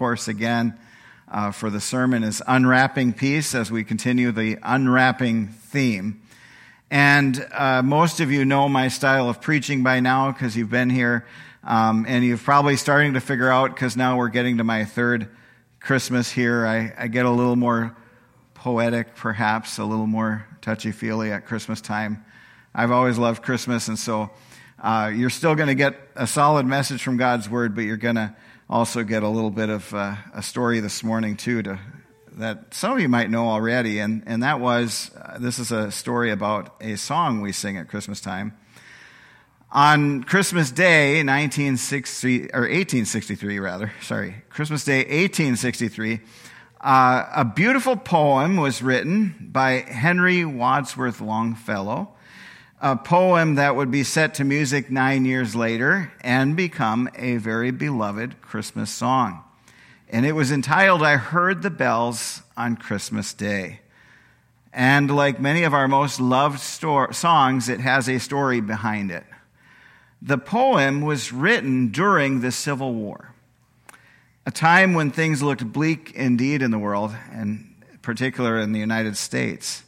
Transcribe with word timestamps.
course, 0.00 0.28
again, 0.28 0.72
uh, 1.30 1.50
for 1.50 1.68
the 1.68 1.78
sermon 1.78 2.22
is 2.24 2.42
Unwrapping 2.46 3.12
Peace 3.12 3.54
as 3.54 3.70
we 3.70 3.84
continue 3.84 4.32
the 4.32 4.56
unwrapping 4.62 5.48
theme. 5.48 6.22
And 6.90 7.46
uh, 7.52 7.82
most 7.82 8.20
of 8.20 8.32
you 8.32 8.46
know 8.46 8.66
my 8.66 8.88
style 8.88 9.28
of 9.28 9.42
preaching 9.42 9.82
by 9.82 10.00
now 10.00 10.32
because 10.32 10.56
you've 10.56 10.70
been 10.70 10.88
here. 10.88 11.26
Um, 11.64 12.06
and 12.08 12.24
you're 12.24 12.38
probably 12.38 12.76
starting 12.76 13.12
to 13.12 13.20
figure 13.20 13.50
out 13.50 13.74
because 13.74 13.94
now 13.94 14.16
we're 14.16 14.30
getting 14.30 14.56
to 14.56 14.64
my 14.64 14.86
third 14.86 15.28
Christmas 15.80 16.32
here. 16.32 16.66
I, 16.66 16.94
I 16.96 17.08
get 17.08 17.26
a 17.26 17.30
little 17.30 17.56
more 17.56 17.94
poetic, 18.54 19.16
perhaps, 19.16 19.76
a 19.76 19.84
little 19.84 20.06
more 20.06 20.46
touchy 20.62 20.92
feely 20.92 21.30
at 21.30 21.44
Christmas 21.44 21.82
time. 21.82 22.24
I've 22.74 22.90
always 22.90 23.18
loved 23.18 23.42
Christmas, 23.42 23.88
and 23.88 23.98
so 23.98 24.30
uh, 24.82 25.12
you're 25.14 25.28
still 25.28 25.54
going 25.54 25.68
to 25.68 25.74
get 25.74 26.00
a 26.16 26.26
solid 26.26 26.64
message 26.64 27.02
from 27.02 27.18
God's 27.18 27.50
Word, 27.50 27.74
but 27.74 27.82
you're 27.82 27.98
going 27.98 28.14
to 28.14 28.34
also 28.70 29.02
get 29.02 29.24
a 29.24 29.28
little 29.28 29.50
bit 29.50 29.68
of 29.68 29.92
uh, 29.92 30.14
a 30.32 30.42
story 30.42 30.78
this 30.78 31.02
morning, 31.02 31.36
too, 31.36 31.60
to, 31.64 31.78
that 32.34 32.72
some 32.72 32.92
of 32.92 33.00
you 33.00 33.08
might 33.08 33.28
know 33.28 33.48
already. 33.48 33.98
And, 33.98 34.22
and 34.26 34.44
that 34.44 34.60
was 34.60 35.10
uh, 35.16 35.38
this 35.38 35.58
is 35.58 35.72
a 35.72 35.90
story 35.90 36.30
about 36.30 36.76
a 36.80 36.96
song 36.96 37.40
we 37.40 37.50
sing 37.50 37.76
at 37.76 37.88
Christmas 37.88 38.20
time. 38.20 38.56
On 39.72 40.22
Christmas 40.22 40.70
Day, 40.70 41.22
1960, 41.24 42.52
or 42.54 42.62
1863, 42.62 43.58
rather, 43.58 43.92
sorry, 44.02 44.42
Christmas 44.50 44.84
Day, 44.84 44.98
1863, 44.98 46.20
uh, 46.80 47.26
a 47.34 47.44
beautiful 47.44 47.96
poem 47.96 48.56
was 48.56 48.82
written 48.82 49.48
by 49.52 49.80
Henry 49.80 50.44
Wadsworth 50.44 51.20
Longfellow 51.20 52.14
a 52.80 52.96
poem 52.96 53.56
that 53.56 53.76
would 53.76 53.90
be 53.90 54.02
set 54.02 54.34
to 54.34 54.44
music 54.44 54.90
nine 54.90 55.26
years 55.26 55.54
later 55.54 56.10
and 56.22 56.56
become 56.56 57.10
a 57.14 57.36
very 57.36 57.70
beloved 57.70 58.40
Christmas 58.40 58.90
song. 58.90 59.44
And 60.08 60.24
it 60.24 60.32
was 60.32 60.50
entitled, 60.50 61.02
I 61.02 61.16
Heard 61.16 61.62
the 61.62 61.70
Bells 61.70 62.42
on 62.56 62.76
Christmas 62.76 63.34
Day. 63.34 63.80
And 64.72 65.14
like 65.14 65.38
many 65.40 65.62
of 65.64 65.74
our 65.74 65.88
most 65.88 66.20
loved 66.20 66.58
songs, 66.58 67.68
it 67.68 67.80
has 67.80 68.08
a 68.08 68.18
story 68.18 68.60
behind 68.60 69.10
it. 69.10 69.24
The 70.22 70.38
poem 70.38 71.02
was 71.02 71.32
written 71.32 71.88
during 71.88 72.40
the 72.40 72.52
Civil 72.52 72.94
War, 72.94 73.34
a 74.46 74.50
time 74.50 74.94
when 74.94 75.10
things 75.10 75.42
looked 75.42 75.70
bleak 75.70 76.12
indeed 76.14 76.62
in 76.62 76.70
the 76.70 76.78
world, 76.78 77.14
and 77.32 77.74
particular 78.00 78.58
in 78.58 78.72
the 78.72 78.80
United 78.80 79.16
States. 79.16 79.82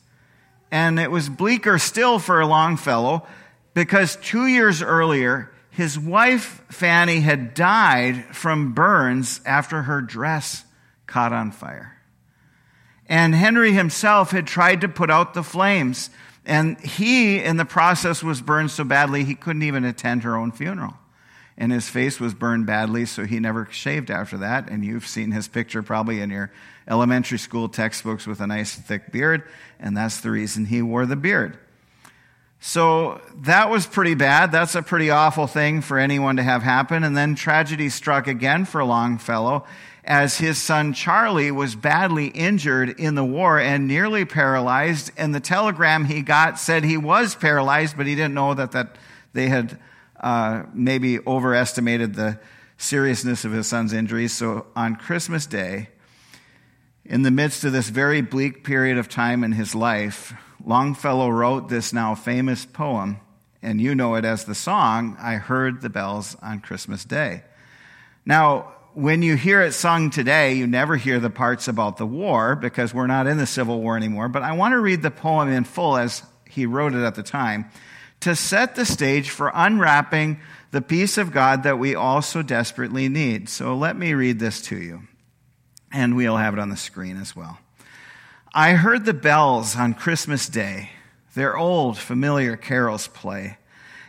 And 0.72 0.98
it 0.98 1.10
was 1.10 1.28
bleaker 1.28 1.78
still 1.78 2.18
for 2.18 2.44
Longfellow 2.46 3.26
because 3.74 4.16
two 4.16 4.46
years 4.46 4.80
earlier, 4.80 5.52
his 5.68 5.98
wife 5.98 6.62
Fanny 6.70 7.20
had 7.20 7.52
died 7.52 8.34
from 8.34 8.72
burns 8.72 9.42
after 9.44 9.82
her 9.82 10.00
dress 10.00 10.64
caught 11.06 11.34
on 11.34 11.52
fire. 11.52 11.98
And 13.06 13.34
Henry 13.34 13.72
himself 13.72 14.30
had 14.30 14.46
tried 14.46 14.80
to 14.80 14.88
put 14.88 15.10
out 15.10 15.34
the 15.34 15.42
flames. 15.42 16.08
And 16.46 16.80
he, 16.80 17.38
in 17.38 17.58
the 17.58 17.66
process, 17.66 18.22
was 18.22 18.40
burned 18.40 18.70
so 18.70 18.82
badly 18.82 19.24
he 19.24 19.34
couldn't 19.34 19.62
even 19.62 19.84
attend 19.84 20.22
her 20.22 20.36
own 20.36 20.52
funeral. 20.52 20.94
And 21.58 21.70
his 21.70 21.90
face 21.90 22.18
was 22.18 22.32
burned 22.32 22.64
badly, 22.64 23.04
so 23.04 23.26
he 23.26 23.38
never 23.40 23.68
shaved 23.70 24.10
after 24.10 24.38
that. 24.38 24.70
And 24.70 24.82
you've 24.82 25.06
seen 25.06 25.32
his 25.32 25.48
picture 25.48 25.82
probably 25.82 26.22
in 26.22 26.30
your 26.30 26.50
elementary 26.88 27.38
school 27.38 27.68
textbooks 27.68 28.26
with 28.26 28.40
a 28.40 28.46
nice 28.46 28.74
thick 28.74 29.12
beard, 29.12 29.44
and 29.78 29.96
that's 29.96 30.20
the 30.20 30.30
reason 30.30 30.66
he 30.66 30.82
wore 30.82 31.06
the 31.06 31.16
beard. 31.16 31.58
So 32.64 33.20
that 33.42 33.70
was 33.70 33.86
pretty 33.88 34.14
bad. 34.14 34.52
That's 34.52 34.76
a 34.76 34.82
pretty 34.82 35.10
awful 35.10 35.48
thing 35.48 35.80
for 35.80 35.98
anyone 35.98 36.36
to 36.36 36.44
have 36.44 36.62
happen. 36.62 37.02
And 37.02 37.16
then 37.16 37.34
tragedy 37.34 37.88
struck 37.88 38.28
again 38.28 38.66
for 38.66 38.84
Longfellow 38.84 39.64
as 40.04 40.38
his 40.38 40.58
son 40.58 40.92
Charlie 40.92 41.50
was 41.50 41.74
badly 41.74 42.26
injured 42.26 43.00
in 43.00 43.16
the 43.16 43.24
war 43.24 43.58
and 43.58 43.88
nearly 43.88 44.24
paralyzed. 44.24 45.10
And 45.16 45.34
the 45.34 45.40
telegram 45.40 46.04
he 46.04 46.22
got 46.22 46.56
said 46.58 46.84
he 46.84 46.96
was 46.96 47.34
paralyzed, 47.34 47.96
but 47.96 48.06
he 48.06 48.14
didn't 48.14 48.34
know 48.34 48.54
that, 48.54 48.70
that 48.72 48.96
they 49.32 49.48
had 49.48 49.76
uh, 50.20 50.62
maybe 50.72 51.18
overestimated 51.26 52.14
the 52.14 52.38
seriousness 52.78 53.44
of 53.44 53.50
his 53.50 53.66
son's 53.66 53.92
injuries. 53.92 54.32
So 54.32 54.66
on 54.76 54.94
Christmas 54.94 55.46
Day, 55.46 55.88
in 57.12 57.20
the 57.20 57.30
midst 57.30 57.62
of 57.64 57.74
this 57.74 57.90
very 57.90 58.22
bleak 58.22 58.64
period 58.64 58.96
of 58.96 59.06
time 59.06 59.44
in 59.44 59.52
his 59.52 59.74
life, 59.74 60.32
Longfellow 60.64 61.28
wrote 61.28 61.68
this 61.68 61.92
now 61.92 62.14
famous 62.14 62.64
poem, 62.64 63.18
and 63.60 63.78
you 63.78 63.94
know 63.94 64.14
it 64.14 64.24
as 64.24 64.46
the 64.46 64.54
song, 64.54 65.18
I 65.20 65.34
Heard 65.34 65.82
the 65.82 65.90
Bells 65.90 66.38
on 66.40 66.60
Christmas 66.60 67.04
Day. 67.04 67.42
Now, 68.24 68.72
when 68.94 69.20
you 69.20 69.36
hear 69.36 69.60
it 69.60 69.72
sung 69.72 70.08
today, 70.08 70.54
you 70.54 70.66
never 70.66 70.96
hear 70.96 71.20
the 71.20 71.28
parts 71.28 71.68
about 71.68 71.98
the 71.98 72.06
war 72.06 72.56
because 72.56 72.94
we're 72.94 73.06
not 73.06 73.26
in 73.26 73.36
the 73.36 73.46
Civil 73.46 73.82
War 73.82 73.94
anymore. 73.94 74.28
But 74.28 74.42
I 74.42 74.52
want 74.52 74.72
to 74.72 74.78
read 74.78 75.02
the 75.02 75.10
poem 75.10 75.50
in 75.50 75.64
full 75.64 75.98
as 75.98 76.22
he 76.48 76.64
wrote 76.64 76.94
it 76.94 77.04
at 77.04 77.14
the 77.14 77.22
time 77.22 77.66
to 78.20 78.34
set 78.34 78.74
the 78.74 78.86
stage 78.86 79.28
for 79.28 79.52
unwrapping 79.54 80.40
the 80.70 80.80
peace 80.80 81.18
of 81.18 81.30
God 81.30 81.64
that 81.64 81.78
we 81.78 81.94
all 81.94 82.22
so 82.22 82.40
desperately 82.40 83.10
need. 83.10 83.50
So 83.50 83.76
let 83.76 83.96
me 83.96 84.14
read 84.14 84.38
this 84.38 84.62
to 84.62 84.78
you 84.78 85.02
and 85.92 86.16
we'll 86.16 86.36
have 86.36 86.54
it 86.54 86.60
on 86.60 86.70
the 86.70 86.76
screen 86.76 87.16
as 87.16 87.36
well. 87.36 87.58
I 88.54 88.72
heard 88.72 89.04
the 89.04 89.14
bells 89.14 89.76
on 89.76 89.94
Christmas 89.94 90.48
Day, 90.48 90.90
their 91.34 91.56
old 91.56 91.98
familiar 91.98 92.56
carols 92.56 93.08
play, 93.08 93.58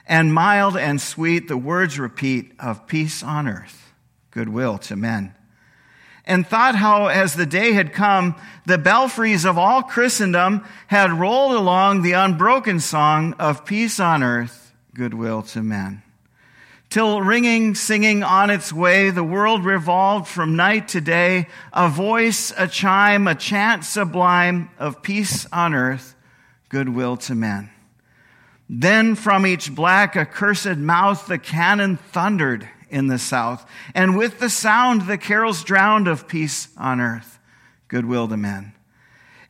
and 0.06 0.34
mild 0.34 0.76
and 0.76 1.00
sweet 1.00 1.48
the 1.48 1.58
words 1.58 2.00
repeat 2.00 2.54
of 2.60 2.88
peace 2.88 3.24
on 3.24 3.48
earth, 3.48 3.94
goodwill 4.32 4.78
to 4.80 4.96
men. 4.96 5.34
And 6.26 6.48
thought 6.48 6.76
how, 6.76 7.08
as 7.08 7.34
the 7.34 7.46
day 7.46 7.74
had 7.74 7.94
come, 7.94 8.36
the 8.66 8.78
belfries 8.78 9.46
of 9.46 9.58
all 9.58 9.84
Christendom 9.84 10.66
had 10.88 11.12
rolled 11.12 11.54
along 11.54 12.02
the 12.02 12.14
unbroken 12.14 12.80
song 12.80 13.34
of 13.34 13.66
peace 13.66 14.00
on 14.00 14.24
earth, 14.24 14.74
goodwill 14.94 15.42
to 15.42 15.62
men 15.62 16.02
till 16.94 17.24
ringing, 17.24 17.74
singing 17.74 18.22
on 18.22 18.52
its 18.52 18.72
way, 18.72 19.10
the 19.10 19.24
world 19.24 19.66
revolved 19.66 20.28
from 20.28 20.56
night 20.56 20.88
to 20.90 21.02
day, 21.02 21.48
a 21.74 21.90
voice, 21.90 22.54
a 22.56 22.68
chime, 22.68 23.28
a 23.28 23.34
chant 23.34 23.84
sublime 23.84 24.70
of 24.78 25.02
peace 25.02 25.48
on 25.52 25.74
earth, 25.74 26.14
goodwill 26.70 27.18
to 27.18 27.34
men. 27.34 27.68
Then 28.70 29.16
from 29.16 29.48
each 29.48 29.74
black 29.74 30.16
accursed 30.16 30.78
mouth 30.78 31.26
the 31.26 31.40
cannon 31.40 31.98
thundered 31.98 32.70
in 32.92 33.08
the 33.08 33.18
south, 33.18 33.68
and 33.96 34.16
with 34.16 34.38
the 34.38 34.50
sound 34.52 35.08
the 35.08 35.18
carols 35.18 35.64
drowned 35.64 36.08
of 36.08 36.28
peace 36.28 36.68
on 36.78 37.02
earth, 37.02 37.40
goodwill 37.88 38.28
to 38.28 38.38
men. 38.38 38.72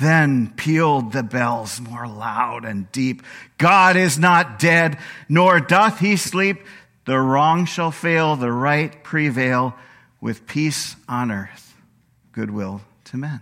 Then 0.00 0.52
pealed 0.56 1.12
the 1.12 1.22
bells 1.22 1.80
more 1.80 2.08
loud 2.08 2.64
and 2.64 2.90
deep. 2.92 3.22
God 3.58 3.96
is 3.96 4.18
not 4.18 4.58
dead, 4.58 4.98
nor 5.28 5.60
doth 5.60 6.00
he 6.00 6.16
sleep. 6.16 6.58
The 7.04 7.18
wrong 7.18 7.66
shall 7.66 7.90
fail, 7.90 8.36
the 8.36 8.52
right 8.52 9.02
prevail, 9.04 9.74
with 10.20 10.46
peace 10.46 10.96
on 11.08 11.30
earth, 11.30 11.76
goodwill 12.32 12.80
to 13.04 13.16
men. 13.16 13.40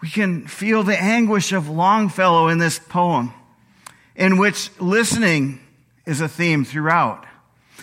We 0.00 0.08
can 0.08 0.46
feel 0.46 0.82
the 0.82 1.00
anguish 1.00 1.52
of 1.52 1.68
Longfellow 1.68 2.48
in 2.48 2.58
this 2.58 2.78
poem, 2.78 3.32
in 4.14 4.36
which 4.36 4.70
listening 4.78 5.60
is 6.06 6.20
a 6.20 6.28
theme 6.28 6.64
throughout. 6.64 7.26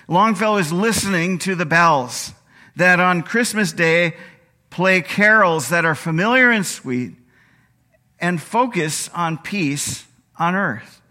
Longfellow 0.08 0.58
is 0.58 0.72
listening 0.72 1.40
to 1.40 1.56
the 1.56 1.66
bells 1.66 2.32
that 2.76 3.00
on 3.00 3.24
Christmas 3.24 3.72
Day 3.72 4.14
play 4.72 5.02
carols 5.02 5.70
that 5.70 5.86
are 5.86 5.94
familiar 5.94 6.50
and 6.50 6.66
sweet, 6.66 7.14
and 8.20 8.42
focus 8.42 9.10
on 9.14 9.38
peace 9.38 10.06
on 10.40 10.56
earth. 10.56 11.02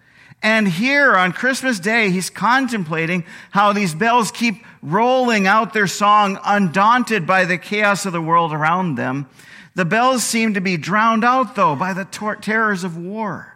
And 0.43 0.67
here 0.67 1.15
on 1.17 1.33
Christmas 1.33 1.79
Day, 1.79 2.11
he's 2.11 2.31
contemplating 2.31 3.25
how 3.51 3.73
these 3.73 3.95
bells 3.95 4.33
keep 4.33 4.65
rolling 4.83 5.47
out 5.47 5.75
their 5.75 5.87
song, 5.87 6.39
undaunted 6.43 7.27
by 7.27 7.45
the 7.45 7.59
chaos 7.59 8.07
of 8.07 8.13
the 8.13 8.23
world 8.23 8.53
around 8.53 8.95
them. 8.95 9.29
The 9.75 9.85
bells 9.85 10.25
seem 10.25 10.55
to 10.55 10.61
be 10.61 10.79
drowned 10.79 11.25
out, 11.25 11.55
though, 11.55 11.77
by 11.77 11.93
the 11.93 12.07
tor- 12.07 12.37
terrors 12.37 12.85
of 12.85 12.97
war. 12.97 13.55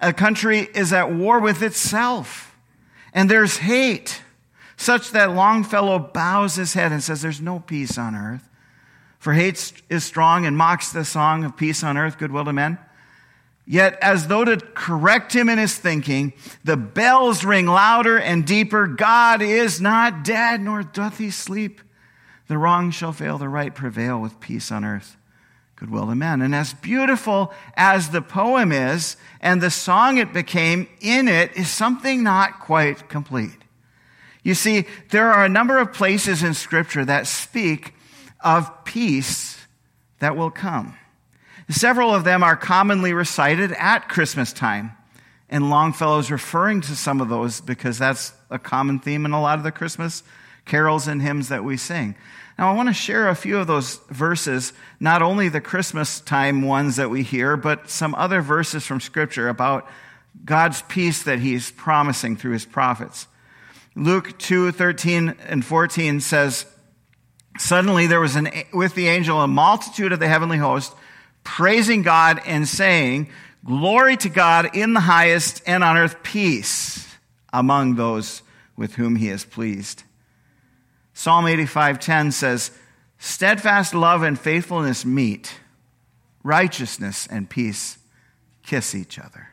A 0.00 0.12
country 0.12 0.60
is 0.60 0.92
at 0.92 1.12
war 1.12 1.40
with 1.40 1.62
itself, 1.62 2.56
and 3.12 3.28
there's 3.28 3.56
hate, 3.56 4.22
such 4.76 5.10
that 5.10 5.32
Longfellow 5.32 5.98
bows 5.98 6.54
his 6.54 6.74
head 6.74 6.92
and 6.92 7.02
says, 7.02 7.22
There's 7.22 7.40
no 7.40 7.58
peace 7.58 7.98
on 7.98 8.14
earth. 8.14 8.48
For 9.24 9.32
hate 9.32 9.72
is 9.88 10.04
strong 10.04 10.44
and 10.44 10.54
mocks 10.54 10.92
the 10.92 11.02
song 11.02 11.44
of 11.44 11.56
peace 11.56 11.82
on 11.82 11.96
earth, 11.96 12.18
goodwill 12.18 12.44
to 12.44 12.52
men. 12.52 12.76
Yet, 13.66 13.96
as 14.02 14.28
though 14.28 14.44
to 14.44 14.58
correct 14.58 15.34
him 15.34 15.48
in 15.48 15.56
his 15.56 15.74
thinking, 15.78 16.34
the 16.62 16.76
bells 16.76 17.42
ring 17.42 17.64
louder 17.64 18.18
and 18.18 18.44
deeper. 18.44 18.86
God 18.86 19.40
is 19.40 19.80
not 19.80 20.24
dead, 20.24 20.60
nor 20.60 20.82
doth 20.82 21.16
he 21.16 21.30
sleep. 21.30 21.80
The 22.48 22.58
wrong 22.58 22.90
shall 22.90 23.14
fail, 23.14 23.38
the 23.38 23.48
right 23.48 23.74
prevail 23.74 24.20
with 24.20 24.40
peace 24.40 24.70
on 24.70 24.84
earth, 24.84 25.16
goodwill 25.76 26.08
to 26.08 26.14
men. 26.14 26.42
And 26.42 26.54
as 26.54 26.74
beautiful 26.74 27.50
as 27.78 28.10
the 28.10 28.20
poem 28.20 28.72
is, 28.72 29.16
and 29.40 29.62
the 29.62 29.70
song 29.70 30.18
it 30.18 30.34
became, 30.34 30.86
in 31.00 31.28
it 31.28 31.56
is 31.56 31.70
something 31.70 32.22
not 32.22 32.60
quite 32.60 33.08
complete. 33.08 33.56
You 34.42 34.52
see, 34.52 34.84
there 35.08 35.32
are 35.32 35.46
a 35.46 35.48
number 35.48 35.78
of 35.78 35.94
places 35.94 36.42
in 36.42 36.52
Scripture 36.52 37.06
that 37.06 37.26
speak 37.26 37.93
of 38.44 38.84
peace 38.84 39.66
that 40.20 40.36
will 40.36 40.50
come. 40.50 40.96
Several 41.68 42.14
of 42.14 42.24
them 42.24 42.42
are 42.42 42.56
commonly 42.56 43.12
recited 43.12 43.72
at 43.72 44.08
Christmas 44.08 44.52
time. 44.52 44.92
And 45.48 45.70
Longfellow's 45.70 46.30
referring 46.30 46.80
to 46.82 46.96
some 46.96 47.20
of 47.20 47.28
those 47.28 47.60
because 47.60 47.98
that's 47.98 48.32
a 48.50 48.58
common 48.58 48.98
theme 48.98 49.24
in 49.24 49.32
a 49.32 49.40
lot 49.40 49.58
of 49.58 49.64
the 49.64 49.72
Christmas 49.72 50.22
carols 50.64 51.06
and 51.06 51.20
hymns 51.20 51.48
that 51.48 51.64
we 51.64 51.76
sing. 51.76 52.14
Now, 52.58 52.70
I 52.70 52.74
want 52.74 52.88
to 52.88 52.94
share 52.94 53.28
a 53.28 53.34
few 53.34 53.58
of 53.58 53.66
those 53.66 53.96
verses, 54.08 54.72
not 55.00 55.22
only 55.22 55.48
the 55.48 55.60
Christmas 55.60 56.20
time 56.20 56.62
ones 56.62 56.96
that 56.96 57.10
we 57.10 57.22
hear, 57.22 57.56
but 57.56 57.90
some 57.90 58.14
other 58.14 58.40
verses 58.40 58.86
from 58.86 59.00
Scripture 59.00 59.48
about 59.48 59.88
God's 60.44 60.82
peace 60.82 61.22
that 61.24 61.40
He's 61.40 61.70
promising 61.72 62.36
through 62.36 62.52
His 62.52 62.64
prophets. 62.64 63.26
Luke 63.96 64.38
2 64.38 64.72
13 64.72 65.36
and 65.46 65.64
14 65.64 66.20
says, 66.20 66.66
Suddenly 67.58 68.06
there 68.06 68.20
was 68.20 68.36
an, 68.36 68.50
with 68.72 68.94
the 68.94 69.08
angel 69.08 69.40
a 69.40 69.46
multitude 69.46 70.12
of 70.12 70.20
the 70.20 70.28
heavenly 70.28 70.58
host 70.58 70.94
praising 71.44 72.02
God 72.02 72.40
and 72.46 72.66
saying, 72.66 73.28
Glory 73.64 74.16
to 74.18 74.28
God 74.28 74.76
in 74.76 74.92
the 74.92 75.00
highest 75.00 75.62
and 75.66 75.82
on 75.82 75.96
earth 75.96 76.22
peace 76.22 77.06
among 77.52 77.94
those 77.94 78.42
with 78.76 78.96
whom 78.96 79.16
he 79.16 79.28
is 79.28 79.44
pleased. 79.44 80.02
Psalm 81.14 81.44
85:10 81.44 82.32
says, 82.32 82.72
Steadfast 83.18 83.94
love 83.94 84.22
and 84.22 84.38
faithfulness 84.38 85.04
meet, 85.04 85.54
righteousness 86.42 87.26
and 87.30 87.48
peace 87.48 87.98
kiss 88.64 88.94
each 88.94 89.18
other. 89.18 89.48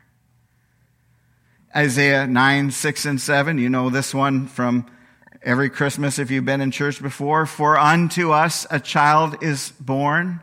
Isaiah 1.74 2.27
9, 2.27 2.71
6, 2.71 3.06
and 3.06 3.21
7, 3.21 3.57
you 3.57 3.69
know 3.69 3.89
this 3.89 4.13
one 4.13 4.47
from 4.47 4.86
every 5.44 5.70
Christmas 5.70 6.20
if 6.20 6.30
you've 6.30 6.46
been 6.46 6.62
in 6.62 6.72
church 6.72 7.02
before. 7.02 7.46
For 7.46 7.78
unto 7.78 8.32
us 8.32 8.68
a 8.70 8.80
child 8.80 9.44
is 9.44 9.74
born, 9.80 10.40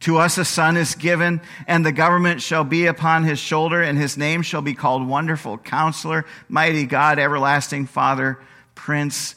to 0.00 0.18
us 0.18 0.38
a 0.38 0.44
son 0.44 0.76
is 0.76 0.94
given, 0.94 1.40
and 1.66 1.84
the 1.84 1.92
government 1.92 2.40
shall 2.40 2.64
be 2.64 2.86
upon 2.86 3.24
his 3.24 3.38
shoulder, 3.38 3.82
and 3.82 3.98
his 3.98 4.16
name 4.16 4.42
shall 4.42 4.62
be 4.62 4.74
called 4.74 5.06
Wonderful 5.06 5.58
Counselor, 5.58 6.24
Mighty 6.48 6.86
God, 6.86 7.18
Everlasting 7.18 7.86
Father, 7.86 8.38
Prince 8.74 9.34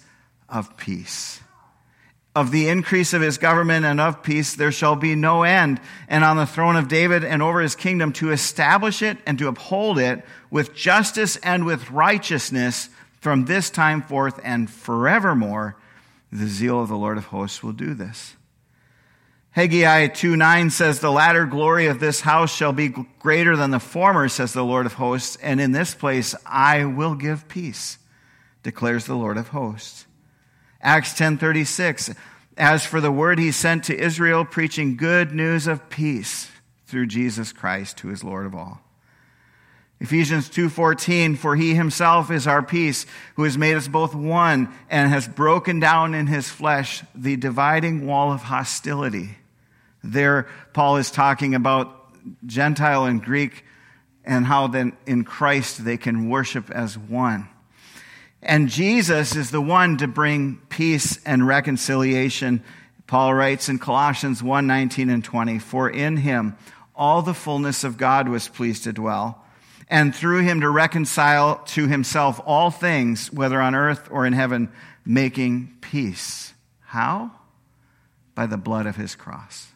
of 0.47 0.77
Peace. 0.77 1.39
Of 2.35 2.49
the 2.49 2.67
increase 2.67 3.13
of 3.13 3.21
his 3.21 3.37
government 3.37 3.85
and 3.85 4.01
of 4.01 4.23
peace 4.23 4.55
there 4.55 4.71
shall 4.71 4.95
be 4.95 5.13
no 5.15 5.43
end, 5.43 5.79
and 6.07 6.23
on 6.23 6.37
the 6.37 6.47
throne 6.47 6.75
of 6.75 6.87
David 6.87 7.23
and 7.23 7.43
over 7.43 7.61
his 7.61 7.75
kingdom 7.75 8.11
to 8.13 8.31
establish 8.31 9.03
it 9.03 9.17
and 9.27 9.37
to 9.37 9.47
uphold 9.47 9.99
it 9.99 10.23
with 10.49 10.73
justice 10.73 11.35
and 11.37 11.63
with 11.63 11.91
righteousness 11.91 12.89
from 13.23 13.45
this 13.45 13.69
time 13.69 14.01
forth 14.01 14.37
and 14.43 14.69
forevermore, 14.69 15.77
the 16.29 16.47
zeal 16.47 16.81
of 16.81 16.89
the 16.89 16.97
Lord 16.97 17.17
of 17.17 17.27
hosts 17.27 17.63
will 17.63 17.71
do 17.71 17.93
this. 17.93 18.35
Haggai 19.51 20.07
2 20.07 20.35
9 20.35 20.69
says, 20.69 20.99
The 20.99 21.11
latter 21.11 21.45
glory 21.45 21.85
of 21.85 22.01
this 22.01 22.21
house 22.21 22.53
shall 22.53 22.73
be 22.73 22.93
greater 23.19 23.55
than 23.55 23.71
the 23.71 23.79
former, 23.79 24.27
says 24.27 24.51
the 24.51 24.65
Lord 24.65 24.85
of 24.85 24.93
hosts, 24.93 25.37
and 25.37 25.61
in 25.61 25.71
this 25.71 25.95
place 25.95 26.35
I 26.45 26.83
will 26.83 27.15
give 27.15 27.47
peace, 27.47 27.97
declares 28.61 29.05
the 29.05 29.15
Lord 29.15 29.37
of 29.37 29.49
hosts. 29.49 30.05
Acts 30.81 31.13
10:36 31.13 32.13
As 32.57 32.85
for 32.85 32.99
the 32.99 33.11
word 33.11 33.39
he 33.39 33.53
sent 33.53 33.85
to 33.85 33.97
Israel 33.97 34.43
preaching 34.43 34.97
good 34.97 35.31
news 35.31 35.65
of 35.65 35.89
peace 35.89 36.51
through 36.87 37.05
Jesus 37.05 37.53
Christ 37.53 38.01
who 38.01 38.09
is 38.09 38.21
Lord 38.21 38.45
of 38.45 38.53
all. 38.53 38.81
Ephesians 39.99 40.49
2:14 40.49 41.37
For 41.37 41.55
he 41.55 41.75
himself 41.75 42.29
is 42.29 42.47
our 42.47 42.61
peace 42.61 43.05
who 43.35 43.43
has 43.43 43.57
made 43.57 43.75
us 43.75 43.87
both 43.87 44.13
one 44.13 44.69
and 44.89 45.09
has 45.09 45.27
broken 45.27 45.79
down 45.79 46.13
in 46.13 46.27
his 46.27 46.49
flesh 46.49 47.03
the 47.15 47.35
dividing 47.35 48.05
wall 48.05 48.31
of 48.31 48.43
hostility. 48.43 49.37
There 50.03 50.47
Paul 50.73 50.97
is 50.97 51.09
talking 51.09 51.55
about 51.55 51.99
Gentile 52.45 53.05
and 53.05 53.23
Greek 53.23 53.63
and 54.25 54.45
how 54.45 54.67
then 54.67 54.93
in 55.05 55.23
Christ 55.23 55.83
they 55.83 55.97
can 55.97 56.29
worship 56.29 56.69
as 56.69 56.97
one. 56.97 57.47
And 58.41 58.67
Jesus 58.69 59.35
is 59.35 59.51
the 59.51 59.61
one 59.61 59.97
to 59.97 60.07
bring 60.07 60.59
peace 60.69 61.17
and 61.25 61.47
reconciliation. 61.47 62.61
Paul 63.07 63.33
writes 63.33 63.69
in 63.69 63.79
Colossians 63.79 64.43
1 64.43 64.67
19 64.67 65.09
and 65.09 65.23
20, 65.23 65.59
For 65.59 65.89
in 65.89 66.17
him 66.17 66.57
all 66.95 67.21
the 67.21 67.33
fullness 67.33 67.83
of 67.83 67.97
God 67.97 68.27
was 68.27 68.49
pleased 68.49 68.83
to 68.83 68.93
dwell 68.93 69.42
and 69.89 70.15
through 70.15 70.43
him 70.43 70.61
to 70.61 70.69
reconcile 70.69 71.57
to 71.65 71.87
himself 71.87 72.39
all 72.45 72.71
things, 72.71 73.31
whether 73.31 73.61
on 73.61 73.75
earth 73.75 74.07
or 74.11 74.25
in 74.25 74.33
heaven, 74.33 74.71
making 75.05 75.75
peace. 75.81 76.53
How? 76.81 77.31
By 78.35 78.45
the 78.45 78.57
blood 78.57 78.85
of 78.85 78.95
his 78.95 79.15
cross. 79.15 79.67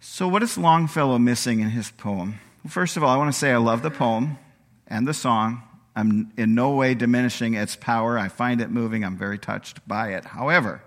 So, 0.00 0.26
what 0.28 0.42
is 0.42 0.56
Longfellow 0.56 1.18
missing 1.18 1.60
in 1.60 1.70
his 1.70 1.90
poem? 1.90 2.40
Well, 2.64 2.70
first 2.70 2.96
of 2.96 3.04
all, 3.04 3.10
I 3.10 3.16
want 3.16 3.32
to 3.32 3.38
say 3.38 3.52
I 3.52 3.56
love 3.56 3.82
the 3.82 3.90
poem 3.90 4.38
and 4.86 5.06
the 5.06 5.14
song. 5.14 5.62
I'm 5.94 6.32
in 6.36 6.54
no 6.54 6.70
way 6.70 6.94
diminishing 6.94 7.54
its 7.54 7.76
power. 7.76 8.18
I 8.18 8.28
find 8.28 8.60
it 8.60 8.70
moving. 8.70 9.04
I'm 9.04 9.16
very 9.16 9.38
touched 9.38 9.86
by 9.86 10.12
it. 10.12 10.24
However, 10.24 10.82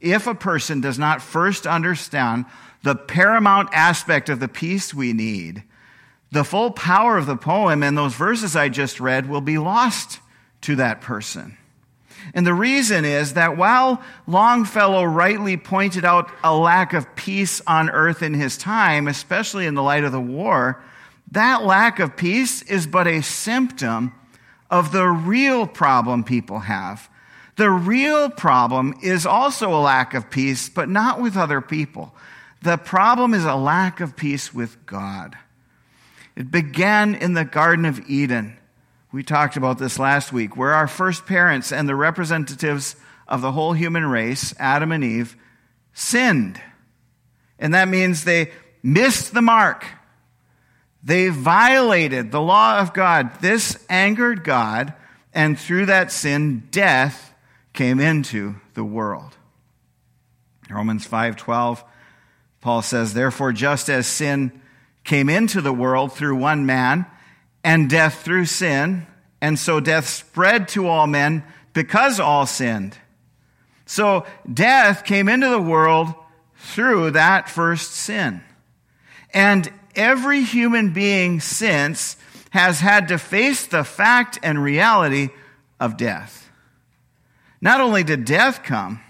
if 0.00 0.26
a 0.26 0.34
person 0.34 0.80
does 0.80 0.98
not 0.98 1.22
first 1.22 1.66
understand 1.66 2.46
the 2.82 2.94
paramount 2.94 3.68
aspect 3.72 4.28
of 4.28 4.40
the 4.40 4.48
peace 4.48 4.94
we 4.94 5.12
need, 5.12 5.64
the 6.30 6.44
full 6.44 6.70
power 6.70 7.16
of 7.16 7.26
the 7.26 7.36
poem 7.36 7.82
and 7.82 7.96
those 7.96 8.14
verses 8.14 8.54
I 8.54 8.68
just 8.68 9.00
read 9.00 9.28
will 9.28 9.40
be 9.40 9.58
lost 9.58 10.20
to 10.62 10.76
that 10.76 11.00
person. 11.00 11.56
And 12.34 12.46
the 12.46 12.54
reason 12.54 13.04
is 13.04 13.34
that 13.34 13.56
while 13.56 14.02
Longfellow 14.26 15.04
rightly 15.04 15.56
pointed 15.56 16.04
out 16.04 16.30
a 16.44 16.54
lack 16.54 16.92
of 16.92 17.14
peace 17.16 17.62
on 17.66 17.88
earth 17.90 18.22
in 18.22 18.34
his 18.34 18.56
time, 18.56 19.08
especially 19.08 19.66
in 19.66 19.74
the 19.74 19.82
light 19.82 20.04
of 20.04 20.12
the 20.12 20.20
war, 20.20 20.82
that 21.32 21.64
lack 21.64 21.98
of 21.98 22.16
peace 22.16 22.62
is 22.62 22.86
but 22.86 23.06
a 23.06 23.22
symptom 23.22 24.12
of 24.70 24.92
the 24.92 25.06
real 25.06 25.66
problem 25.66 26.24
people 26.24 26.60
have. 26.60 27.08
The 27.56 27.70
real 27.70 28.30
problem 28.30 28.94
is 29.02 29.26
also 29.26 29.70
a 29.74 29.80
lack 29.80 30.14
of 30.14 30.30
peace, 30.30 30.68
but 30.68 30.88
not 30.88 31.20
with 31.20 31.36
other 31.36 31.60
people. 31.60 32.14
The 32.62 32.76
problem 32.76 33.34
is 33.34 33.44
a 33.44 33.56
lack 33.56 34.00
of 34.00 34.16
peace 34.16 34.52
with 34.52 34.84
God. 34.86 35.36
It 36.38 36.52
began 36.52 37.16
in 37.16 37.34
the 37.34 37.44
Garden 37.44 37.84
of 37.84 38.08
Eden. 38.08 38.56
We 39.10 39.24
talked 39.24 39.56
about 39.56 39.78
this 39.78 39.98
last 39.98 40.32
week, 40.32 40.56
where 40.56 40.72
our 40.72 40.86
first 40.86 41.26
parents 41.26 41.72
and 41.72 41.88
the 41.88 41.96
representatives 41.96 42.94
of 43.26 43.40
the 43.40 43.50
whole 43.50 43.72
human 43.72 44.06
race, 44.06 44.54
Adam 44.56 44.92
and 44.92 45.02
Eve, 45.02 45.36
sinned. 45.92 46.60
And 47.58 47.74
that 47.74 47.88
means 47.88 48.22
they 48.22 48.52
missed 48.84 49.34
the 49.34 49.42
mark. 49.42 49.84
They 51.02 51.28
violated 51.28 52.30
the 52.30 52.40
law 52.40 52.78
of 52.78 52.94
God. 52.94 53.40
This 53.40 53.84
angered 53.90 54.44
God, 54.44 54.94
and 55.34 55.58
through 55.58 55.86
that 55.86 56.12
sin, 56.12 56.68
death 56.70 57.34
came 57.72 57.98
into 57.98 58.54
the 58.74 58.84
world. 58.84 59.36
Romans 60.70 61.04
5:12 61.04 61.82
Paul 62.60 62.82
says, 62.82 63.12
"Therefore 63.12 63.52
just 63.52 63.90
as 63.90 64.06
sin 64.06 64.52
came 65.08 65.30
into 65.30 65.62
the 65.62 65.72
world 65.72 66.12
through 66.12 66.36
one 66.36 66.66
man, 66.66 67.06
and 67.64 67.88
death 67.88 68.22
through 68.22 68.44
sin. 68.44 69.06
And 69.40 69.58
so 69.58 69.80
death 69.80 70.06
spread 70.06 70.68
to 70.68 70.86
all 70.86 71.06
men 71.06 71.44
because 71.72 72.20
all 72.20 72.44
sinned. 72.44 72.96
So 73.86 74.26
death 74.52 75.06
came 75.06 75.30
into 75.30 75.48
the 75.48 75.60
world 75.60 76.08
through 76.56 77.12
that 77.12 77.48
first 77.48 77.92
sin. 77.92 78.42
And 79.32 79.72
every 79.96 80.42
human 80.42 80.92
being 80.92 81.40
since 81.40 82.18
has 82.50 82.80
had 82.80 83.08
to 83.08 83.16
face 83.16 83.66
the 83.66 83.84
fact 83.84 84.38
and 84.42 84.62
reality 84.62 85.30
of 85.80 85.96
death. 85.96 86.50
Not 87.62 87.80
only 87.80 88.04
did 88.04 88.26
death 88.26 88.62
come, 88.62 89.00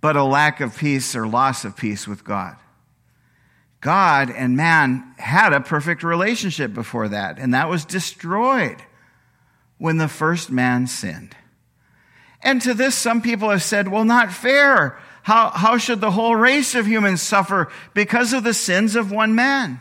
but 0.00 0.14
a 0.14 0.22
lack 0.22 0.60
of 0.60 0.78
peace 0.78 1.16
or 1.16 1.26
loss 1.26 1.64
of 1.64 1.76
peace 1.76 2.06
with 2.06 2.22
God. 2.22 2.56
God 3.86 4.32
and 4.32 4.56
man 4.56 5.14
had 5.16 5.52
a 5.52 5.60
perfect 5.60 6.02
relationship 6.02 6.74
before 6.74 7.06
that, 7.10 7.38
and 7.38 7.54
that 7.54 7.68
was 7.68 7.84
destroyed 7.84 8.82
when 9.78 9.96
the 9.96 10.08
first 10.08 10.50
man 10.50 10.88
sinned. 10.88 11.36
And 12.42 12.60
to 12.62 12.74
this, 12.74 12.96
some 12.96 13.22
people 13.22 13.48
have 13.48 13.62
said, 13.62 13.86
well, 13.86 14.04
not 14.04 14.32
fair. 14.32 14.98
How, 15.22 15.50
how 15.50 15.78
should 15.78 16.00
the 16.00 16.10
whole 16.10 16.34
race 16.34 16.74
of 16.74 16.88
humans 16.88 17.22
suffer 17.22 17.68
because 17.94 18.32
of 18.32 18.42
the 18.42 18.54
sins 18.54 18.96
of 18.96 19.12
one 19.12 19.36
man? 19.36 19.80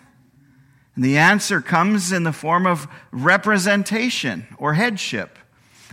And 0.94 1.04
the 1.04 1.18
answer 1.18 1.60
comes 1.60 2.12
in 2.12 2.22
the 2.22 2.32
form 2.32 2.68
of 2.68 2.88
representation 3.10 4.46
or 4.60 4.76
headship. 4.76 5.40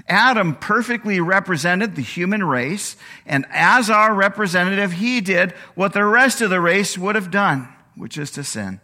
Adam 0.07 0.55
perfectly 0.57 1.19
represented 1.19 1.97
the 1.97 2.03
human 2.03 2.45
race, 2.45 2.95
and 3.25 3.47
as 3.49 3.89
our 3.89 4.13
representative, 4.13 4.93
he 4.93 5.23
did 5.23 5.53
what 5.75 5.95
the 5.95 6.05
rest 6.05 6.43
of 6.43 6.51
the 6.51 6.61
race 6.61 6.99
would 6.99 7.15
have 7.15 7.31
done, 7.31 7.71
which 7.97 8.19
is 8.19 8.31
to 8.33 8.45
sin. 8.45 8.81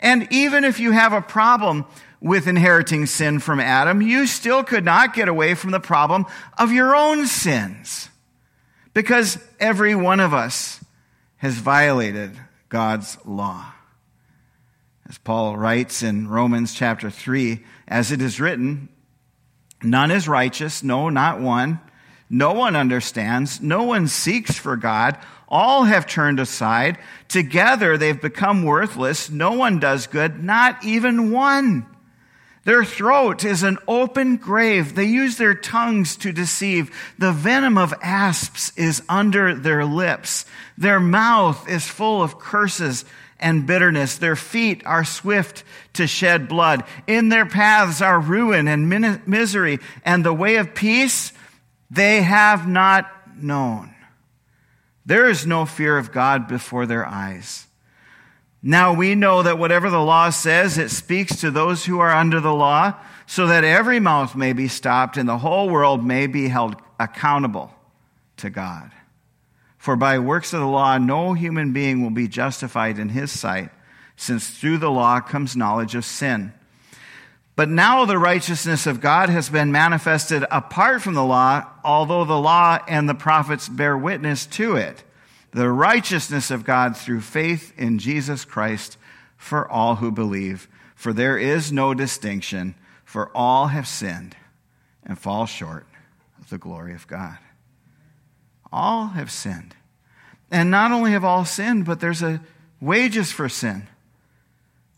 And 0.00 0.28
even 0.30 0.64
if 0.64 0.80
you 0.80 0.92
have 0.92 1.12
a 1.12 1.22
problem 1.22 1.86
with 2.20 2.46
inheriting 2.46 3.06
sin 3.06 3.40
from 3.40 3.60
Adam, 3.60 4.00
you 4.00 4.26
still 4.26 4.62
could 4.62 4.84
not 4.84 5.14
get 5.14 5.28
away 5.28 5.54
from 5.54 5.72
the 5.72 5.80
problem 5.80 6.24
of 6.56 6.72
your 6.72 6.94
own 6.94 7.26
sins. 7.26 8.08
Because 8.94 9.38
every 9.58 9.94
one 9.94 10.20
of 10.20 10.32
us 10.32 10.84
has 11.38 11.54
violated 11.54 12.38
God's 12.68 13.18
law. 13.24 13.72
As 15.08 15.18
Paul 15.18 15.56
writes 15.56 16.02
in 16.02 16.28
Romans 16.28 16.74
chapter 16.74 17.10
3, 17.10 17.62
as 17.88 18.12
it 18.12 18.22
is 18.22 18.40
written, 18.40 18.88
none 19.82 20.10
is 20.10 20.28
righteous, 20.28 20.82
no, 20.82 21.08
not 21.08 21.40
one. 21.40 21.80
No 22.34 22.54
one 22.54 22.76
understands, 22.76 23.60
no 23.60 23.82
one 23.82 24.08
seeks 24.08 24.56
for 24.56 24.74
God. 24.74 25.18
All 25.48 25.84
have 25.84 26.06
turned 26.06 26.40
aside. 26.40 26.96
Together 27.28 27.98
they've 27.98 28.18
become 28.18 28.62
worthless. 28.62 29.28
No 29.28 29.52
one 29.52 29.78
does 29.78 30.06
good, 30.06 30.42
not 30.42 30.82
even 30.82 31.30
one. 31.30 31.86
Their 32.64 32.86
throat 32.86 33.44
is 33.44 33.62
an 33.62 33.76
open 33.86 34.38
grave. 34.38 34.94
They 34.94 35.04
use 35.04 35.36
their 35.36 35.54
tongues 35.54 36.16
to 36.18 36.32
deceive. 36.32 36.90
The 37.18 37.32
venom 37.32 37.76
of 37.76 37.92
asps 38.00 38.72
is 38.76 39.02
under 39.10 39.54
their 39.54 39.84
lips. 39.84 40.46
Their 40.78 41.00
mouth 41.00 41.68
is 41.68 41.86
full 41.86 42.22
of 42.22 42.38
curses 42.38 43.04
and 43.38 43.66
bitterness. 43.66 44.16
Their 44.16 44.36
feet 44.36 44.86
are 44.86 45.04
swift 45.04 45.64
to 45.94 46.06
shed 46.06 46.48
blood. 46.48 46.84
In 47.06 47.28
their 47.28 47.44
paths 47.44 48.00
are 48.00 48.18
ruin 48.18 48.68
and 48.68 48.88
misery, 49.26 49.80
and 50.02 50.24
the 50.24 50.32
way 50.32 50.56
of 50.56 50.74
peace 50.74 51.32
they 51.92 52.22
have 52.22 52.66
not 52.66 53.06
known. 53.36 53.94
There 55.04 55.28
is 55.28 55.46
no 55.46 55.66
fear 55.66 55.98
of 55.98 56.10
God 56.10 56.48
before 56.48 56.86
their 56.86 57.04
eyes. 57.04 57.66
Now 58.62 58.94
we 58.94 59.14
know 59.14 59.42
that 59.42 59.58
whatever 59.58 59.90
the 59.90 60.00
law 60.00 60.30
says, 60.30 60.78
it 60.78 60.90
speaks 60.90 61.36
to 61.40 61.50
those 61.50 61.84
who 61.84 61.98
are 61.98 62.10
under 62.10 62.40
the 62.40 62.54
law, 62.54 62.94
so 63.26 63.46
that 63.46 63.62
every 63.62 64.00
mouth 64.00 64.34
may 64.34 64.54
be 64.54 64.68
stopped 64.68 65.18
and 65.18 65.28
the 65.28 65.38
whole 65.38 65.68
world 65.68 66.02
may 66.02 66.26
be 66.26 66.48
held 66.48 66.76
accountable 66.98 67.74
to 68.38 68.48
God. 68.48 68.90
For 69.76 69.94
by 69.94 70.18
works 70.18 70.54
of 70.54 70.60
the 70.60 70.66
law, 70.66 70.96
no 70.96 71.34
human 71.34 71.74
being 71.74 72.02
will 72.02 72.10
be 72.10 72.26
justified 72.26 72.98
in 72.98 73.10
his 73.10 73.30
sight, 73.30 73.68
since 74.16 74.48
through 74.48 74.78
the 74.78 74.90
law 74.90 75.20
comes 75.20 75.56
knowledge 75.56 75.94
of 75.94 76.06
sin. 76.06 76.54
But 77.54 77.68
now 77.68 78.04
the 78.04 78.18
righteousness 78.18 78.86
of 78.86 79.00
God 79.00 79.28
has 79.28 79.50
been 79.50 79.72
manifested 79.72 80.44
apart 80.50 81.02
from 81.02 81.14
the 81.14 81.24
law, 81.24 81.66
although 81.84 82.24
the 82.24 82.38
law 82.38 82.78
and 82.88 83.08
the 83.08 83.14
prophets 83.14 83.68
bear 83.68 83.96
witness 83.96 84.46
to 84.46 84.76
it 84.76 85.04
the 85.52 85.68
righteousness 85.68 86.50
of 86.50 86.64
God 86.64 86.96
through 86.96 87.20
faith 87.20 87.72
in 87.76 87.98
Jesus 87.98 88.44
Christ 88.44 88.96
for 89.36 89.70
all 89.70 89.96
who 89.96 90.10
believe. 90.10 90.68
For 90.94 91.12
there 91.12 91.38
is 91.38 91.70
no 91.70 91.94
distinction, 91.94 92.74
for 93.04 93.30
all 93.34 93.68
have 93.68 93.86
sinned 93.86 94.36
and 95.04 95.18
fall 95.18 95.46
short 95.46 95.86
of 96.40 96.48
the 96.48 96.58
glory 96.58 96.94
of 96.94 97.06
God. 97.06 97.38
All 98.72 99.08
have 99.08 99.30
sinned. 99.30 99.76
And 100.50 100.70
not 100.70 100.92
only 100.92 101.12
have 101.12 101.24
all 101.24 101.44
sinned, 101.44 101.84
but 101.84 102.00
there's 102.00 102.22
a 102.22 102.40
wages 102.80 103.30
for 103.30 103.48
sin. 103.48 103.88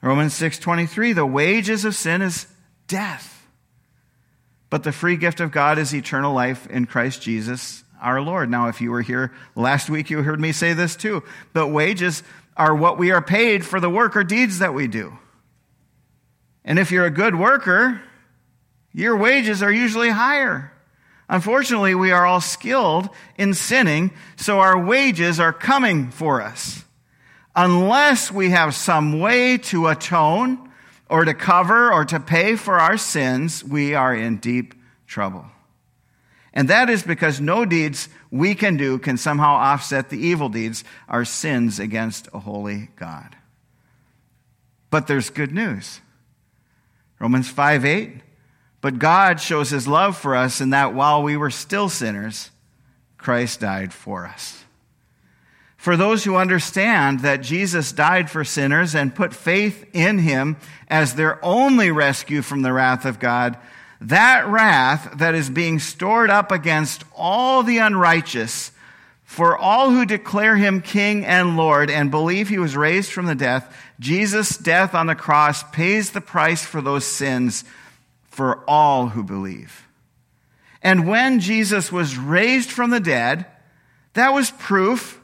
Romans 0.04 0.34
6:23 0.34 1.14
the 1.14 1.24
wages 1.24 1.86
of 1.86 1.94
sin 1.94 2.20
is 2.20 2.46
death. 2.88 3.48
But 4.68 4.82
the 4.82 4.92
free 4.92 5.16
gift 5.16 5.40
of 5.40 5.50
God 5.50 5.78
is 5.78 5.94
eternal 5.94 6.34
life 6.34 6.66
in 6.66 6.84
Christ 6.84 7.22
Jesus 7.22 7.84
our 8.02 8.20
Lord. 8.20 8.50
Now, 8.50 8.68
if 8.68 8.82
you 8.82 8.90
were 8.90 9.00
here 9.00 9.32
last 9.56 9.88
week, 9.88 10.10
you 10.10 10.22
heard 10.22 10.40
me 10.40 10.52
say 10.52 10.74
this 10.74 10.94
too. 10.94 11.22
But 11.54 11.68
wages 11.68 12.22
are 12.54 12.74
what 12.74 12.98
we 12.98 13.12
are 13.12 13.22
paid 13.22 13.64
for 13.64 13.80
the 13.80 13.88
work 13.88 14.14
or 14.14 14.24
deeds 14.24 14.58
that 14.58 14.74
we 14.74 14.88
do. 14.88 15.16
And 16.66 16.78
if 16.78 16.92
you're 16.92 17.06
a 17.06 17.10
good 17.10 17.34
worker, 17.34 18.02
your 18.92 19.16
wages 19.16 19.62
are 19.62 19.72
usually 19.72 20.10
higher. 20.10 20.70
Unfortunately, 21.30 21.94
we 21.94 22.12
are 22.12 22.26
all 22.26 22.42
skilled 22.42 23.08
in 23.38 23.54
sinning, 23.54 24.10
so 24.36 24.60
our 24.60 24.78
wages 24.78 25.40
are 25.40 25.52
coming 25.54 26.10
for 26.10 26.42
us. 26.42 26.84
Unless 27.56 28.32
we 28.32 28.50
have 28.50 28.74
some 28.74 29.20
way 29.20 29.58
to 29.58 29.86
atone 29.86 30.70
or 31.08 31.24
to 31.24 31.34
cover 31.34 31.92
or 31.92 32.04
to 32.04 32.18
pay 32.18 32.56
for 32.56 32.74
our 32.80 32.96
sins, 32.96 33.62
we 33.62 33.94
are 33.94 34.14
in 34.14 34.38
deep 34.38 34.74
trouble. 35.06 35.46
And 36.52 36.68
that 36.68 36.88
is 36.88 37.02
because 37.02 37.40
no 37.40 37.64
deeds 37.64 38.08
we 38.30 38.54
can 38.54 38.76
do 38.76 38.98
can 38.98 39.16
somehow 39.16 39.54
offset 39.54 40.10
the 40.10 40.18
evil 40.18 40.48
deeds, 40.48 40.84
our 41.08 41.24
sins 41.24 41.78
against 41.78 42.28
a 42.32 42.38
holy 42.38 42.90
God. 42.96 43.36
But 44.90 45.06
there's 45.06 45.30
good 45.30 45.52
news. 45.52 46.00
Romans 47.18 47.48
5 47.48 47.84
8. 47.84 48.20
But 48.80 48.98
God 48.98 49.40
shows 49.40 49.70
his 49.70 49.88
love 49.88 50.16
for 50.16 50.36
us 50.36 50.60
in 50.60 50.70
that 50.70 50.94
while 50.94 51.22
we 51.22 51.36
were 51.36 51.50
still 51.50 51.88
sinners, 51.88 52.50
Christ 53.16 53.60
died 53.60 53.92
for 53.92 54.26
us. 54.26 54.63
For 55.84 55.98
those 55.98 56.24
who 56.24 56.36
understand 56.36 57.20
that 57.20 57.42
Jesus 57.42 57.92
died 57.92 58.30
for 58.30 58.42
sinners 58.42 58.94
and 58.94 59.14
put 59.14 59.34
faith 59.34 59.84
in 59.92 60.16
him 60.16 60.56
as 60.88 61.14
their 61.14 61.38
only 61.44 61.90
rescue 61.90 62.40
from 62.40 62.62
the 62.62 62.72
wrath 62.72 63.04
of 63.04 63.20
God, 63.20 63.58
that 64.00 64.46
wrath 64.46 65.18
that 65.18 65.34
is 65.34 65.50
being 65.50 65.78
stored 65.78 66.30
up 66.30 66.50
against 66.50 67.04
all 67.14 67.62
the 67.62 67.76
unrighteous 67.76 68.72
for 69.24 69.58
all 69.58 69.90
who 69.90 70.06
declare 70.06 70.56
him 70.56 70.80
king 70.80 71.22
and 71.26 71.58
lord 71.58 71.90
and 71.90 72.10
believe 72.10 72.48
he 72.48 72.58
was 72.58 72.74
raised 72.74 73.12
from 73.12 73.26
the 73.26 73.34
death 73.34 73.76
jesus 74.00 74.56
death 74.56 74.94
on 74.94 75.06
the 75.06 75.14
cross 75.14 75.64
pays 75.70 76.12
the 76.12 76.20
price 76.22 76.64
for 76.64 76.80
those 76.80 77.04
sins 77.04 77.62
for 78.24 78.64
all 78.66 79.08
who 79.08 79.22
believe. 79.22 79.86
And 80.80 81.06
when 81.06 81.40
jesus 81.40 81.92
was 81.92 82.16
raised 82.16 82.70
from 82.70 82.88
the 82.88 83.00
dead 83.00 83.44
that 84.14 84.32
was 84.32 84.50
proof 84.50 85.20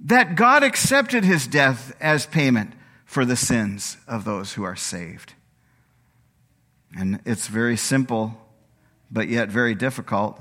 that 0.00 0.36
god 0.36 0.62
accepted 0.62 1.24
his 1.24 1.46
death 1.46 1.96
as 2.00 2.26
payment 2.26 2.72
for 3.04 3.24
the 3.24 3.36
sins 3.36 3.96
of 4.06 4.24
those 4.24 4.54
who 4.54 4.62
are 4.62 4.76
saved 4.76 5.34
and 6.96 7.20
it's 7.26 7.46
very 7.46 7.76
simple, 7.76 8.34
but 9.10 9.28
yet 9.28 9.50
very 9.50 9.74
difficult. 9.74 10.40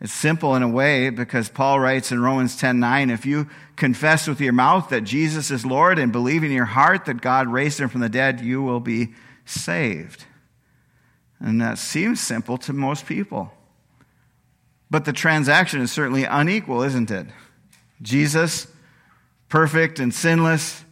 It's 0.00 0.12
simple 0.12 0.54
in 0.54 0.62
a 0.62 0.68
way 0.68 1.10
because 1.10 1.48
Paul 1.48 1.80
writes 1.80 2.12
in 2.12 2.20
Romans 2.20 2.56
10 2.56 2.78
9, 2.78 3.10
if 3.10 3.26
you 3.26 3.48
confess 3.76 4.28
with 4.28 4.40
your 4.40 4.52
mouth 4.52 4.90
that 4.90 5.02
Jesus 5.02 5.50
is 5.50 5.66
Lord 5.66 5.98
and 5.98 6.12
believe 6.12 6.44
in 6.44 6.52
your 6.52 6.66
heart 6.66 7.06
that 7.06 7.20
God 7.20 7.48
raised 7.48 7.80
him 7.80 7.88
from 7.88 8.00
the 8.00 8.08
dead, 8.08 8.40
you 8.40 8.62
will 8.62 8.80
be 8.80 9.14
saved. 9.44 10.24
And 11.38 11.60
that 11.60 11.78
seems 11.78 12.20
simple 12.20 12.58
to 12.58 12.72
most 12.72 13.06
people. 13.06 13.52
But 14.90 15.04
the 15.04 15.12
transaction 15.12 15.80
is 15.80 15.92
certainly 15.92 16.24
unequal, 16.24 16.82
isn't 16.82 17.10
it? 17.10 17.26
Jesus, 18.02 18.66
perfect 19.50 19.98
and 19.98 20.14
sinless, 20.14 20.84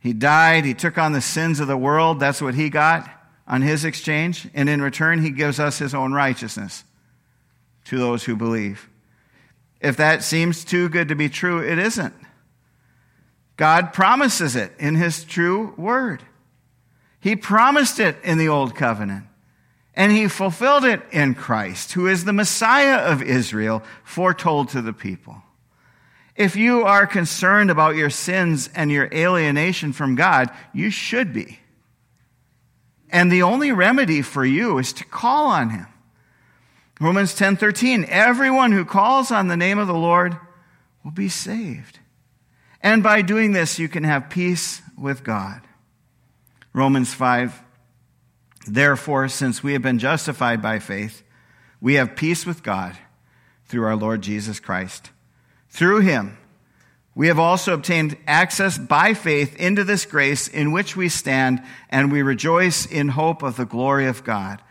he 0.00 0.12
died, 0.12 0.64
he 0.64 0.74
took 0.74 0.98
on 0.98 1.12
the 1.12 1.20
sins 1.20 1.60
of 1.60 1.68
the 1.68 1.76
world. 1.76 2.18
That's 2.18 2.42
what 2.42 2.54
he 2.54 2.70
got 2.70 3.08
on 3.46 3.62
his 3.62 3.84
exchange, 3.84 4.48
and 4.52 4.68
in 4.68 4.82
return, 4.82 5.22
he 5.22 5.30
gives 5.30 5.58
us 5.58 5.78
his 5.78 5.94
own 5.94 6.12
righteousness 6.12 6.84
to 7.84 7.98
those 7.98 8.24
who 8.24 8.36
believe. 8.36 8.88
If 9.80 9.96
that 9.96 10.22
seems 10.22 10.64
too 10.64 10.88
good 10.88 11.08
to 11.08 11.14
be 11.14 11.28
true, 11.28 11.60
it 11.60 11.78
isn't. 11.78 12.14
God 13.56 13.92
promises 13.92 14.54
it 14.54 14.72
in 14.78 14.96
his 14.96 15.24
true 15.24 15.74
word. 15.76 16.22
He 17.20 17.36
promised 17.36 17.98
it 17.98 18.16
in 18.22 18.38
the 18.38 18.48
old 18.48 18.74
covenant, 18.74 19.24
and 19.94 20.12
he 20.12 20.28
fulfilled 20.28 20.84
it 20.84 21.02
in 21.10 21.34
Christ, 21.34 21.92
who 21.92 22.06
is 22.06 22.24
the 22.24 22.32
Messiah 22.32 22.98
of 22.98 23.22
Israel, 23.22 23.82
foretold 24.04 24.68
to 24.70 24.82
the 24.82 24.92
people. 24.92 25.42
If 26.38 26.54
you 26.54 26.84
are 26.84 27.04
concerned 27.04 27.68
about 27.68 27.96
your 27.96 28.10
sins 28.10 28.70
and 28.72 28.92
your 28.92 29.08
alienation 29.12 29.92
from 29.92 30.14
God, 30.14 30.50
you 30.72 30.88
should 30.88 31.32
be. 31.32 31.58
And 33.10 33.30
the 33.30 33.42
only 33.42 33.72
remedy 33.72 34.22
for 34.22 34.44
you 34.44 34.78
is 34.78 34.92
to 34.94 35.04
call 35.04 35.46
on 35.46 35.70
him. 35.70 35.88
Romans 37.00 37.34
10:13 37.34 38.04
Everyone 38.04 38.70
who 38.70 38.84
calls 38.84 39.32
on 39.32 39.48
the 39.48 39.56
name 39.56 39.80
of 39.80 39.88
the 39.88 39.94
Lord 39.94 40.36
will 41.02 41.10
be 41.10 41.28
saved. 41.28 41.98
And 42.80 43.02
by 43.02 43.20
doing 43.20 43.50
this 43.50 43.80
you 43.80 43.88
can 43.88 44.04
have 44.04 44.30
peace 44.30 44.80
with 44.96 45.24
God. 45.24 45.62
Romans 46.72 47.12
5 47.12 47.62
Therefore 48.64 49.26
since 49.26 49.64
we 49.64 49.72
have 49.72 49.82
been 49.82 49.98
justified 49.98 50.62
by 50.62 50.78
faith 50.78 51.24
we 51.80 51.94
have 51.94 52.14
peace 52.14 52.46
with 52.46 52.62
God 52.62 52.96
through 53.66 53.86
our 53.86 53.96
Lord 53.96 54.22
Jesus 54.22 54.60
Christ 54.60 55.10
Through 55.68 56.00
him, 56.00 56.36
we 57.14 57.28
have 57.28 57.38
also 57.38 57.74
obtained 57.74 58.16
access 58.26 58.78
by 58.78 59.12
faith 59.14 59.56
into 59.56 59.84
this 59.84 60.06
grace 60.06 60.46
in 60.46 60.70
which 60.70 60.96
we 60.96 61.08
stand, 61.08 61.62
and 61.90 62.12
we 62.12 62.22
rejoice 62.22 62.86
in 62.86 63.08
hope 63.08 63.42
of 63.42 63.56
the 63.56 63.66
glory 63.66 64.06
of 64.06 64.22
God. 64.24 64.62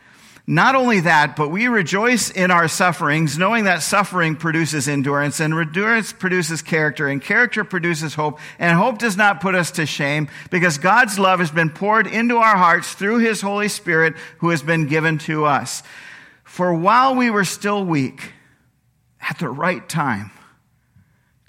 Not 0.49 0.75
only 0.75 1.01
that, 1.01 1.35
but 1.35 1.49
we 1.49 1.67
rejoice 1.67 2.29
in 2.31 2.51
our 2.51 2.69
sufferings, 2.69 3.37
knowing 3.37 3.65
that 3.65 3.81
suffering 3.81 4.37
produces 4.37 4.87
endurance, 4.87 5.41
and 5.41 5.53
endurance 5.53 6.13
produces 6.13 6.61
character, 6.61 7.09
and 7.09 7.21
character 7.21 7.65
produces 7.65 8.15
hope, 8.15 8.39
and 8.57 8.77
hope 8.77 8.97
does 8.97 9.17
not 9.17 9.41
put 9.41 9.55
us 9.55 9.71
to 9.71 9.85
shame, 9.85 10.29
because 10.49 10.77
God's 10.77 11.19
love 11.19 11.39
has 11.39 11.51
been 11.51 11.69
poured 11.69 12.07
into 12.07 12.37
our 12.37 12.55
hearts 12.55 12.93
through 12.93 13.17
His 13.17 13.41
Holy 13.41 13.67
Spirit, 13.67 14.15
who 14.37 14.51
has 14.51 14.61
been 14.61 14.87
given 14.87 15.17
to 15.19 15.43
us. 15.43 15.83
For 16.45 16.73
while 16.73 17.13
we 17.13 17.29
were 17.29 17.43
still 17.43 17.83
weak, 17.83 18.31
at 19.19 19.39
the 19.39 19.49
right 19.49 19.87
time, 19.89 20.31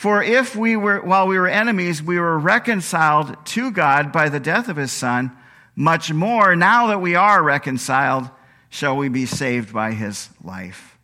For 0.00 0.22
if 0.22 0.56
we 0.56 0.76
were, 0.76 1.02
while 1.02 1.26
we 1.26 1.38
were 1.38 1.46
enemies, 1.46 2.02
we 2.02 2.18
were 2.18 2.38
reconciled 2.38 3.36
to 3.48 3.70
God 3.70 4.10
by 4.10 4.30
the 4.30 4.40
death 4.40 4.70
of 4.70 4.78
his 4.78 4.92
son, 4.92 5.30
much 5.76 6.10
more, 6.10 6.56
now 6.56 6.86
that 6.86 7.02
we 7.02 7.16
are 7.16 7.42
reconciled, 7.42 8.30
shall 8.70 8.96
we 8.96 9.10
be 9.10 9.26
saved 9.26 9.74
by 9.74 9.92
his 9.92 10.30
life. 10.42 10.96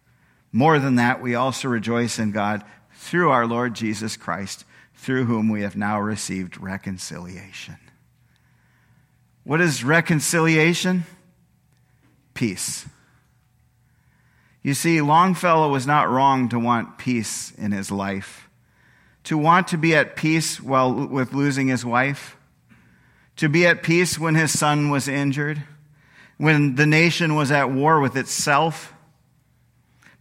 More 0.51 0.79
than 0.79 0.95
that, 0.95 1.21
we 1.21 1.35
also 1.35 1.69
rejoice 1.69 2.19
in 2.19 2.31
God 2.31 2.65
through 2.95 3.29
our 3.29 3.47
Lord 3.47 3.75
Jesus 3.75 4.17
Christ, 4.17 4.65
through 4.95 5.27
whom 5.27 5.51
we 5.51 5.61
have 5.61 5.77
now 5.77 6.01
received 6.01 6.59
reconciliation. 6.59 7.77
What 9.45 9.61
is 9.61 9.85
reconciliation? 9.85 11.05
Peace. 12.33 12.87
You 14.63 14.73
see, 14.73 15.03
Longfellow 15.03 15.71
was 15.71 15.87
not 15.87 16.09
wrong 16.09 16.49
to 16.49 16.59
want 16.59 16.97
peace 16.97 17.53
in 17.59 17.73
his 17.73 17.91
life, 17.91 18.46
to 19.27 19.39
want 19.39 19.69
to 19.69 19.79
be 19.79 19.95
at 19.95 20.17
peace 20.17 20.61
while 20.61 20.93
with 20.93 21.33
losing 21.33 21.69
his 21.69 21.85
wife, 21.85 22.37
to 23.37 23.49
be 23.49 23.67
at 23.67 23.85
peace 23.85 24.19
when 24.19 24.35
his 24.35 24.59
son 24.59 24.91
was 24.91 25.07
injured 25.07 25.63
when 26.39 26.75
the 26.75 26.87
nation 26.87 27.35
was 27.35 27.51
at 27.51 27.71
war 27.71 28.01
with 28.01 28.17
itself. 28.17 28.93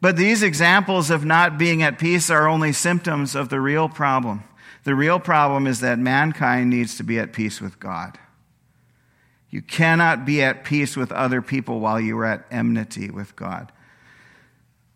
But 0.01 0.17
these 0.17 0.43
examples 0.43 1.09
of 1.09 1.25
not 1.25 1.57
being 1.57 1.81
at 1.83 1.99
peace 1.99 2.29
are 2.29 2.47
only 2.47 2.71
symptoms 2.71 3.35
of 3.35 3.49
the 3.49 3.59
real 3.59 3.89
problem. 3.89 4.43
The 4.83 4.95
real 4.95 5.19
problem 5.19 5.67
is 5.67 5.79
that 5.79 5.97
mankind 5.97 6.69
needs 6.69 6.97
to 6.97 7.03
be 7.03 7.17
at 7.17 7.33
peace 7.33 7.59
with 7.59 7.79
God. 7.79 8.19
You 9.49 9.61
cannot 9.61 10.25
be 10.25 10.43
at 10.43 10.63
peace 10.63 10.95
with 10.95 11.11
other 11.11 11.41
people 11.41 11.79
while 11.79 11.99
you 11.99 12.17
are 12.19 12.25
at 12.25 12.45
enmity 12.51 13.09
with 13.09 13.35
God. 13.35 13.71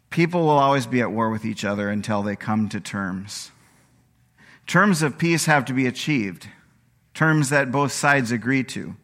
People 0.10 0.42
will 0.42 0.50
always 0.50 0.86
be 0.86 1.02
at 1.02 1.12
war 1.12 1.30
with 1.30 1.46
each 1.46 1.64
other 1.64 1.90
until 1.90 2.24
they 2.24 2.36
come 2.36 2.68
to 2.70 2.80
terms. 2.80 3.52
Terms 4.70 5.02
of 5.02 5.18
peace 5.18 5.48
have 5.48 5.66
to 5.66 5.74
be 5.74 5.88
achieved, 5.88 6.48
terms 7.16 7.50
that 7.50 7.72
both 7.72 7.92
sides 7.92 8.32
agree 8.32 8.64
to. 8.66 8.96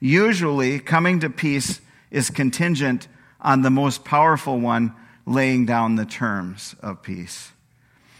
Usually, 0.00 0.78
coming 0.78 1.20
to 1.20 1.30
peace 1.30 1.80
is 2.10 2.28
contingent 2.28 3.08
on 3.40 3.62
the 3.62 3.70
most 3.70 4.04
powerful 4.04 4.60
one 4.60 4.94
laying 5.24 5.64
down 5.64 5.96
the 5.96 6.04
terms 6.04 6.76
of 6.82 7.02
peace. 7.02 7.52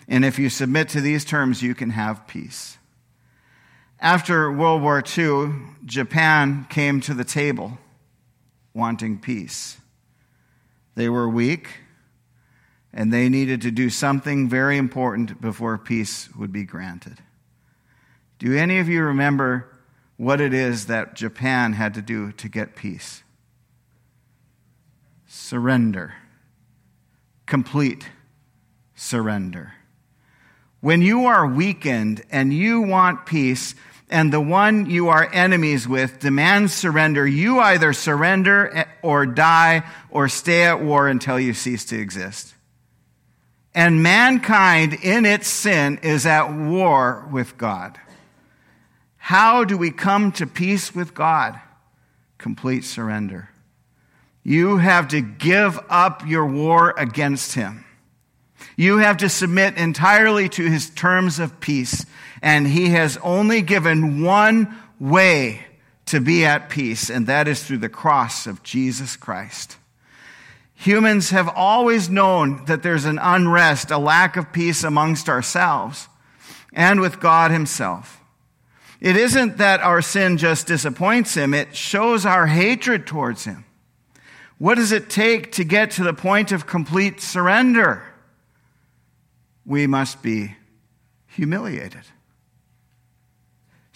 And 0.09 0.25
if 0.25 0.39
you 0.39 0.49
submit 0.49 0.89
to 0.89 1.03
these 1.03 1.27
terms, 1.27 1.62
you 1.62 1.75
can 1.75 1.91
have 1.91 2.27
peace. 2.27 2.79
After 4.01 4.51
World 4.51 4.81
War 4.81 5.05
II, 5.19 5.57
Japan 5.85 6.67
came 6.71 7.03
to 7.03 7.12
the 7.12 7.23
table 7.23 7.77
wanting 8.73 9.19
peace. 9.19 9.77
They 10.95 11.11
were 11.11 11.29
weak, 11.29 11.69
and 12.99 13.13
they 13.13 13.29
needed 13.29 13.63
to 13.63 13.71
do 13.71 13.89
something 13.89 14.49
very 14.49 14.77
important 14.77 15.41
before 15.41 15.79
peace 15.79 16.29
would 16.35 16.53
be 16.53 16.65
granted. 16.65 17.23
Do 18.41 18.57
any 18.57 18.81
of 18.81 18.89
you 18.89 19.05
remember 19.05 19.69
what 20.17 20.41
it 20.41 20.53
is 20.53 20.87
that 20.87 21.15
Japan 21.15 21.75
had 21.75 21.95
to 21.95 22.03
do 22.03 22.33
to 22.33 22.49
get 22.49 22.75
peace 22.75 23.23
surrender, 25.29 26.15
complete 27.47 28.09
surrender. 28.97 29.75
When 30.81 31.01
you 31.01 31.27
are 31.27 31.47
weakened 31.47 32.25
and 32.33 32.53
you 32.53 32.81
want 32.81 33.27
peace, 33.27 33.77
and 34.11 34.33
the 34.33 34.41
one 34.41 34.91
you 34.91 35.07
are 35.07 35.31
enemies 35.33 35.87
with 35.87 36.19
demands 36.19 36.75
surrender, 36.75 37.25
you 37.25 37.61
either 37.61 37.93
surrender 37.93 38.87
or 39.03 39.25
die 39.25 39.85
or 40.11 40.29
stay 40.29 40.65
at 40.65 40.83
war 40.83 41.07
until 41.07 41.39
you 41.39 41.55
cease 41.55 41.85
to 41.85 41.97
exist. 41.97 42.55
And 43.79 44.03
mankind 44.03 44.93
in 45.05 45.25
its 45.25 45.47
sin 45.47 46.01
is 46.03 46.27
at 46.27 46.53
war 46.53 47.25
with 47.31 47.57
God. 47.57 47.97
How 49.19 49.62
do 49.62 49.79
we 49.79 49.93
come 49.93 50.33
to 50.33 50.49
peace 50.49 50.97
with 50.97 51.14
God? 51.14 51.61
Complete 52.38 52.83
surrender. 52.83 53.51
You 54.43 54.79
have 54.79 55.07
to 55.09 55.21
give 55.21 55.79
up 55.88 56.27
your 56.27 56.45
war 56.45 56.93
against 56.99 57.55
him. 57.55 57.85
You 58.77 58.99
have 58.99 59.19
to 59.19 59.29
submit 59.29 59.77
entirely 59.77 60.49
to 60.49 60.69
his 60.69 60.91
terms 60.91 61.38
of 61.38 61.61
peace. 61.61 62.05
And 62.43 62.67
he 62.67 62.88
has 62.88 63.17
only 63.19 63.62
given 63.62 64.25
one 64.25 64.77
way 64.99 65.64
to 66.07 66.21
be 66.21 66.45
at 66.45 66.69
peace, 66.69 67.11
and 67.11 67.29
that 67.29 67.47
is 67.47 67.62
through 67.62 67.79
the 67.79 67.88
cross 67.88 68.49
of 68.49 68.64
Jesus 68.64 69.14
Christ. 69.14 69.78
Humans 70.81 71.31
have 71.31 71.49
always 71.49 72.09
known 72.09 72.64
that 72.67 72.85
there's 72.85 73.05
an 73.05 73.19
unrest, 73.21 73.91
a 73.91 73.99
lack 73.99 74.37
of 74.37 74.53
peace 74.53 74.85
amongst 74.85 75.29
ourselves 75.29 76.09
and 76.73 77.01
with 77.01 77.19
God 77.19 77.51
himself. 77.51 78.21
It 79.01 79.17
isn't 79.17 79.59
that 79.59 79.81
our 79.81 80.01
sin 80.01 80.38
just 80.38 80.69
disappoints 80.69 81.35
him, 81.35 81.53
it 81.53 81.75
shows 81.75 82.25
our 82.25 82.47
hatred 82.47 83.09
towards 83.09 83.45
him. 83.45 83.64
What 84.59 84.77
does 84.77 84.93
it 84.93 85.11
take 85.11 85.51
to 85.53 85.64
get 85.64 85.91
to 85.93 86.05
the 86.05 86.14
point 86.14 86.53
of 86.53 86.69
complete 86.69 87.21
surrender? 87.21 88.05
We 89.67 89.88
must 89.88 90.23
be 90.23 90.55
humiliated. 91.27 92.03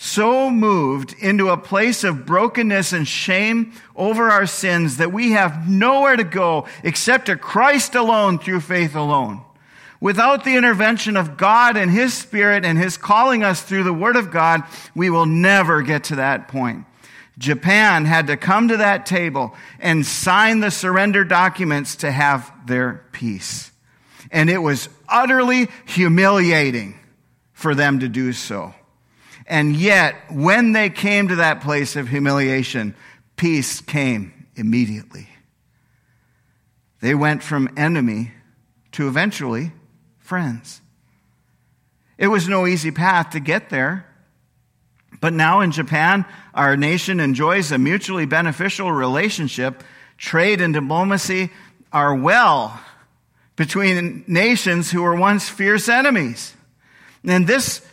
So 0.05 0.51
moved 0.51 1.15
into 1.21 1.51
a 1.51 1.57
place 1.57 2.03
of 2.03 2.27
brokenness 2.27 2.93
and 2.93 3.07
shame 3.07 3.73
over 3.95 4.31
our 4.31 4.47
sins 4.47 4.97
that 4.97 5.13
we 5.13 5.31
have 5.31 5.69
nowhere 5.69 6.17
to 6.17 6.25
go 6.25 6.67
except 6.83 7.27
to 7.27 7.37
Christ 7.37 7.95
alone 7.95 8.41
through 8.41 8.63
faith 8.63 8.97
alone. 8.97 9.43
Without 10.01 10.43
the 10.45 10.57
intervention 10.57 11.17
of 11.17 11.37
God 11.37 11.77
and 11.77 11.89
His 11.89 12.13
Spirit 12.13 12.65
and 12.65 12.77
His 12.77 12.97
calling 12.97 13.45
us 13.45 13.63
through 13.63 13.85
the 13.85 13.93
Word 13.93 14.17
of 14.17 14.33
God, 14.33 14.65
we 14.93 15.09
will 15.09 15.25
never 15.25 15.83
get 15.83 16.03
to 16.05 16.17
that 16.17 16.49
point. 16.49 16.85
Japan 17.39 18.05
had 18.05 18.27
to 18.27 18.37
come 18.37 18.67
to 18.69 18.79
that 18.79 19.07
table 19.07 19.55
and 19.79 20.05
sign 20.05 20.59
the 20.59 20.73
surrender 20.73 21.23
documents 21.23 21.95
to 21.97 22.11
have 22.11 22.53
their 22.67 23.05
peace. 23.13 23.71
And 24.33 24.51
it 24.51 24.59
was 24.59 24.89
utterly 25.09 25.69
humiliating 25.87 26.99
for 27.53 27.77
them 27.77 28.01
to 28.01 28.09
do 28.09 28.33
so. 28.33 28.75
And 29.53 29.77
yet, 29.77 30.15
when 30.31 30.73
they 30.73 30.89
came 30.89 31.29
to 31.29 31.37
that 31.37 31.61
place 31.61 31.95
of 31.95 32.09
humiliation, 32.09 32.95
peace 33.37 33.83
came 33.83 34.47
immediately. 34.57 35.29
They 37.03 37.15
went 37.15 37.43
from 37.43 37.69
enemy 37.77 38.33
to 38.93 39.09
eventually 39.09 39.73
friends. 40.19 40.81
It 42.17 42.29
was 42.29 42.49
no 42.49 42.67
easy 42.67 42.91
path 42.93 43.33
to 43.33 43.41
get 43.41 43.69
there. 43.69 44.07
But 45.21 45.35
now 45.35 45.61
in 45.61 45.71
Japan, 45.71 46.25
our 46.55 46.75
nation 46.75 47.21
enjoys 47.21 47.71
a 47.71 47.77
mutually 47.77 48.25
beneficial 48.25 48.91
relationship. 48.91 49.85
Trade 50.17 50.63
and 50.63 50.73
diplomacy 50.73 51.51
are 51.93 52.15
well 52.15 52.81
between 53.57 54.25
nations 54.27 54.91
who 54.91 55.03
were 55.03 55.15
once 55.15 55.51
fierce 55.51 55.91
enemies. 55.91 56.55
And 57.23 57.47
this 57.47 57.87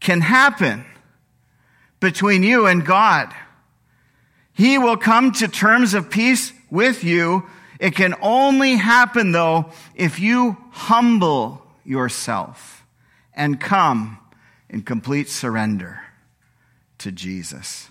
can 0.00 0.22
happen 0.22 0.86
between 2.04 2.42
you 2.42 2.66
and 2.66 2.84
God. 2.84 3.34
He 4.52 4.76
will 4.76 4.98
come 4.98 5.32
to 5.32 5.48
terms 5.48 5.94
of 5.94 6.10
peace 6.10 6.52
with 6.70 7.02
you. 7.02 7.44
It 7.80 7.96
can 7.96 8.14
only 8.20 8.76
happen, 8.76 9.32
though, 9.32 9.72
if 9.94 10.20
you 10.20 10.58
humble 10.70 11.66
yourself 11.82 12.84
and 13.32 13.58
come 13.58 14.18
in 14.68 14.82
complete 14.82 15.30
surrender 15.30 16.02
to 16.98 17.10
Jesus. 17.10 17.88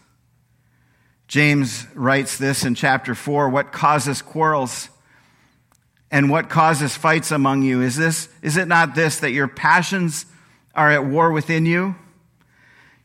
James 1.28 1.88
writes 1.96 2.38
this 2.38 2.64
in 2.64 2.76
chapter 2.76 3.16
4 3.16 3.50
What 3.50 3.72
causes 3.72 4.22
quarrels 4.22 4.90
and 6.12 6.30
what 6.30 6.50
causes 6.50 6.96
fights 6.96 7.32
among 7.32 7.64
you? 7.64 7.82
Is, 7.82 7.96
this, 7.96 8.30
is 8.44 8.58
it 8.58 8.68
not 8.68 8.94
this, 8.94 9.22
that 9.22 9.32
your 9.32 9.48
passions 9.48 10.28
are 10.76 10.92
at 10.92 11.04
war 11.04 11.32
within 11.32 11.66
you? 11.66 11.96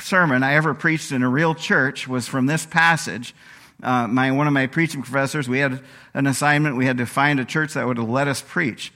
sermon 0.00 0.42
I 0.42 0.54
ever 0.54 0.74
preached 0.74 1.12
in 1.12 1.22
a 1.22 1.28
real 1.28 1.54
church 1.54 2.06
was 2.06 2.28
from 2.28 2.46
this 2.46 2.66
passage. 2.66 3.34
Uh, 3.82 4.06
my, 4.06 4.30
one 4.30 4.46
of 4.46 4.52
my 4.52 4.66
preaching 4.66 5.02
professors, 5.02 5.48
we 5.48 5.58
had 5.58 5.80
an 6.14 6.26
assignment. 6.26 6.76
We 6.76 6.86
had 6.86 6.98
to 6.98 7.06
find 7.06 7.40
a 7.40 7.44
church 7.44 7.74
that 7.74 7.86
would 7.86 7.98
let 7.98 8.28
us 8.28 8.42
preach. 8.42 8.92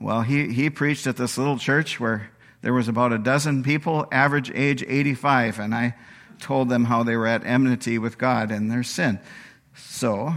Well, 0.00 0.22
he, 0.22 0.52
he 0.52 0.70
preached 0.70 1.06
at 1.06 1.16
this 1.16 1.38
little 1.38 1.58
church 1.58 2.00
where 2.00 2.30
there 2.62 2.72
was 2.72 2.88
about 2.88 3.12
a 3.12 3.18
dozen 3.18 3.62
people, 3.62 4.06
average 4.10 4.50
age 4.54 4.82
85, 4.86 5.60
and 5.60 5.74
I 5.74 5.94
told 6.40 6.68
them 6.68 6.84
how 6.84 7.02
they 7.02 7.16
were 7.16 7.26
at 7.26 7.46
enmity 7.46 7.98
with 7.98 8.18
God 8.18 8.50
and 8.50 8.70
their 8.70 8.82
sin. 8.82 9.20
So, 9.74 10.34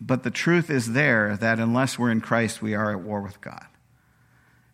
but 0.00 0.22
the 0.22 0.30
truth 0.30 0.70
is 0.70 0.92
there 0.92 1.36
that 1.36 1.58
unless 1.58 1.98
we're 1.98 2.10
in 2.10 2.20
Christ, 2.20 2.62
we 2.62 2.74
are 2.74 2.92
at 2.92 3.00
war 3.00 3.20
with 3.20 3.40
God. 3.40 3.64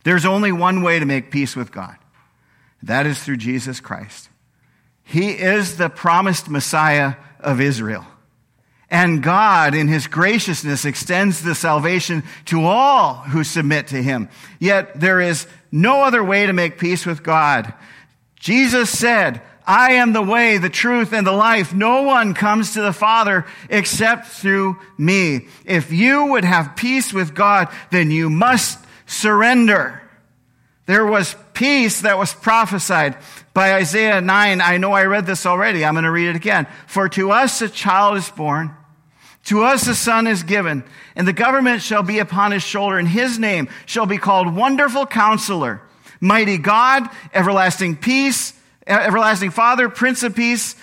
There's 0.05 0.25
only 0.25 0.53
one 0.53 0.83
way 0.83 0.99
to 0.99 1.05
make 1.05 1.31
peace 1.31 1.55
with 1.55 1.73
God. 1.73 1.97
That 2.83 3.07
is 3.07 3.23
through 3.23 3.39
Jesus 3.39 3.81
Christ. 3.81 4.29
He 5.03 5.31
is 5.31 5.77
the 5.77 5.89
promised 5.89 6.49
Messiah 6.49 7.15
of 7.41 7.61
Israel. 7.61 8.07
And 8.91 9.23
God, 9.23 9.75
in 9.75 9.87
his 9.87 10.09
graciousness, 10.09 10.85
extends 10.85 11.43
the 11.43 11.55
salvation 11.55 12.25
to 12.47 12.65
all 12.65 13.15
who 13.15 13.45
submit 13.45 13.89
to 13.89 14.03
him. 14.03 14.29
Yet 14.59 14.99
there 14.99 15.21
is 15.21 15.47
no 15.71 16.03
other 16.03 16.25
way 16.25 16.47
to 16.47 16.53
make 16.53 16.79
peace 16.79 17.07
with 17.07 17.23
God. 17.23 17.73
Jesus 18.35 18.91
said, 18.91 19.43
I 19.65 19.93
am 19.93 20.13
the 20.13 20.23
way, 20.23 20.59
the 20.59 20.69
truth, 20.69 21.13
and 21.13 21.25
the 21.25 21.33
life. 21.33 21.73
No 21.73 22.03
one 22.03 22.35
comes 22.35 22.73
to 22.73 22.83
the 22.83 22.93
Father 22.93 23.47
except 23.69 24.27
through 24.27 24.79
me. 24.99 25.47
If 25.65 25.93
you 25.93 26.27
would 26.27 26.45
have 26.45 26.75
peace 26.75 27.13
with 27.13 27.35
God, 27.35 27.69
then 27.93 28.11
you 28.11 28.29
must 28.29 28.85
surrender. 29.07 30.03
There 30.87 31.07
was 31.07 31.37
peace 31.61 32.01
that 32.01 32.17
was 32.17 32.33
prophesied 32.33 33.19
by 33.53 33.75
Isaiah 33.75 34.23
9. 34.23 34.63
I 34.63 34.79
know 34.79 34.93
I 34.93 35.05
read 35.05 35.27
this 35.27 35.45
already. 35.45 35.85
I'm 35.85 35.93
going 35.93 36.05
to 36.05 36.11
read 36.11 36.29
it 36.29 36.37
again. 36.37 36.67
For 36.87 37.07
to 37.11 37.33
us 37.33 37.61
a 37.61 37.69
child 37.69 38.17
is 38.17 38.31
born. 38.31 38.75
To 39.45 39.65
us 39.65 39.87
a 39.87 39.95
son 39.95 40.27
is 40.27 40.43
given, 40.43 40.85
and 41.15 41.29
the 41.29 41.35
government 41.35 41.83
shall 41.83 42.03
be 42.03 42.19
upon 42.19 42.53
his 42.53 42.63
shoulder, 42.63 42.97
and 42.97 43.07
his 43.07 43.39
name 43.39 43.69
shall 43.85 44.07
be 44.07 44.17
called 44.17 44.57
Wonderful 44.57 45.05
Counselor, 45.05 45.83
Mighty 46.19 46.57
God, 46.57 47.11
Everlasting 47.35 47.97
Peace, 47.97 48.55
Everlasting 48.87 49.51
Father, 49.51 49.91
Prince 49.91 50.23
of 50.23 50.35
Peace. 50.35 50.77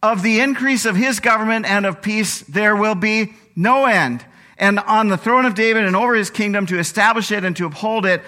Of 0.00 0.22
the 0.22 0.40
increase 0.40 0.86
of 0.86 0.94
his 0.96 1.18
government 1.18 1.66
and 1.66 1.84
of 1.84 2.00
peace, 2.00 2.40
there 2.42 2.74
will 2.74 2.94
be 2.94 3.34
no 3.56 3.84
end. 3.84 4.24
And 4.56 4.78
on 4.78 5.08
the 5.08 5.18
throne 5.18 5.44
of 5.44 5.54
David 5.54 5.84
and 5.84 5.94
over 5.94 6.14
his 6.14 6.30
kingdom 6.30 6.66
to 6.66 6.78
establish 6.78 7.30
it 7.32 7.44
and 7.44 7.56
to 7.56 7.66
uphold 7.66 8.06
it 8.06 8.22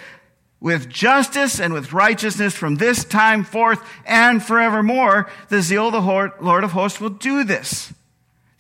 with 0.63 0.89
justice 0.89 1.59
and 1.61 1.75
with 1.75 1.93
righteousness 1.93 2.55
from 2.55 2.77
this 2.77 3.05
time 3.05 3.43
forth 3.43 3.83
and 4.07 4.41
forevermore. 4.41 5.29
The 5.49 5.61
zeal 5.61 5.89
of 5.89 5.93
the 5.93 6.33
Lord 6.41 6.65
of 6.65 6.71
hosts 6.71 7.01
will 7.01 7.11
do 7.11 7.43
this. 7.43 7.93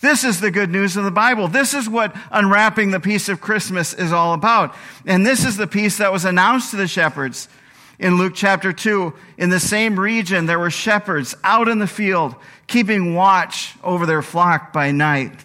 This 0.00 0.24
is 0.24 0.40
the 0.40 0.50
good 0.50 0.68
news 0.68 0.96
of 0.96 1.04
the 1.04 1.12
Bible. 1.12 1.46
This 1.46 1.74
is 1.74 1.88
what 1.88 2.14
unwrapping 2.32 2.90
the 2.90 2.98
peace 2.98 3.28
of 3.28 3.40
Christmas 3.40 3.94
is 3.94 4.12
all 4.12 4.34
about. 4.34 4.74
And 5.06 5.24
this 5.24 5.44
is 5.44 5.56
the 5.56 5.68
peace 5.68 5.98
that 5.98 6.12
was 6.12 6.24
announced 6.24 6.72
to 6.72 6.76
the 6.76 6.88
shepherds 6.88 7.48
in 8.00 8.18
Luke 8.18 8.32
chapter 8.34 8.72
2. 8.72 9.14
In 9.38 9.50
the 9.50 9.60
same 9.60 9.98
region, 9.98 10.46
there 10.46 10.58
were 10.58 10.72
shepherds 10.72 11.36
out 11.44 11.68
in 11.68 11.78
the 11.78 11.86
field, 11.86 12.34
keeping 12.66 13.14
watch 13.14 13.76
over 13.84 14.06
their 14.06 14.22
flock 14.22 14.72
by 14.72 14.90
night. 14.90 15.44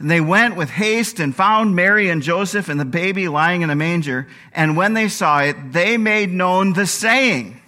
And 0.00 0.10
they 0.10 0.20
went 0.20 0.56
with 0.56 0.70
haste 0.70 1.20
and 1.20 1.36
found 1.36 1.76
Mary 1.76 2.08
and 2.08 2.22
Joseph 2.22 2.70
and 2.70 2.80
the 2.80 2.86
baby 2.86 3.28
lying 3.28 3.60
in 3.60 3.68
a 3.68 3.76
manger. 3.76 4.26
And 4.52 4.74
when 4.74 4.94
they 4.94 5.08
saw 5.08 5.40
it, 5.40 5.72
they 5.72 5.98
made 5.98 6.30
known 6.30 6.72
the 6.72 6.86
saying 6.86 7.60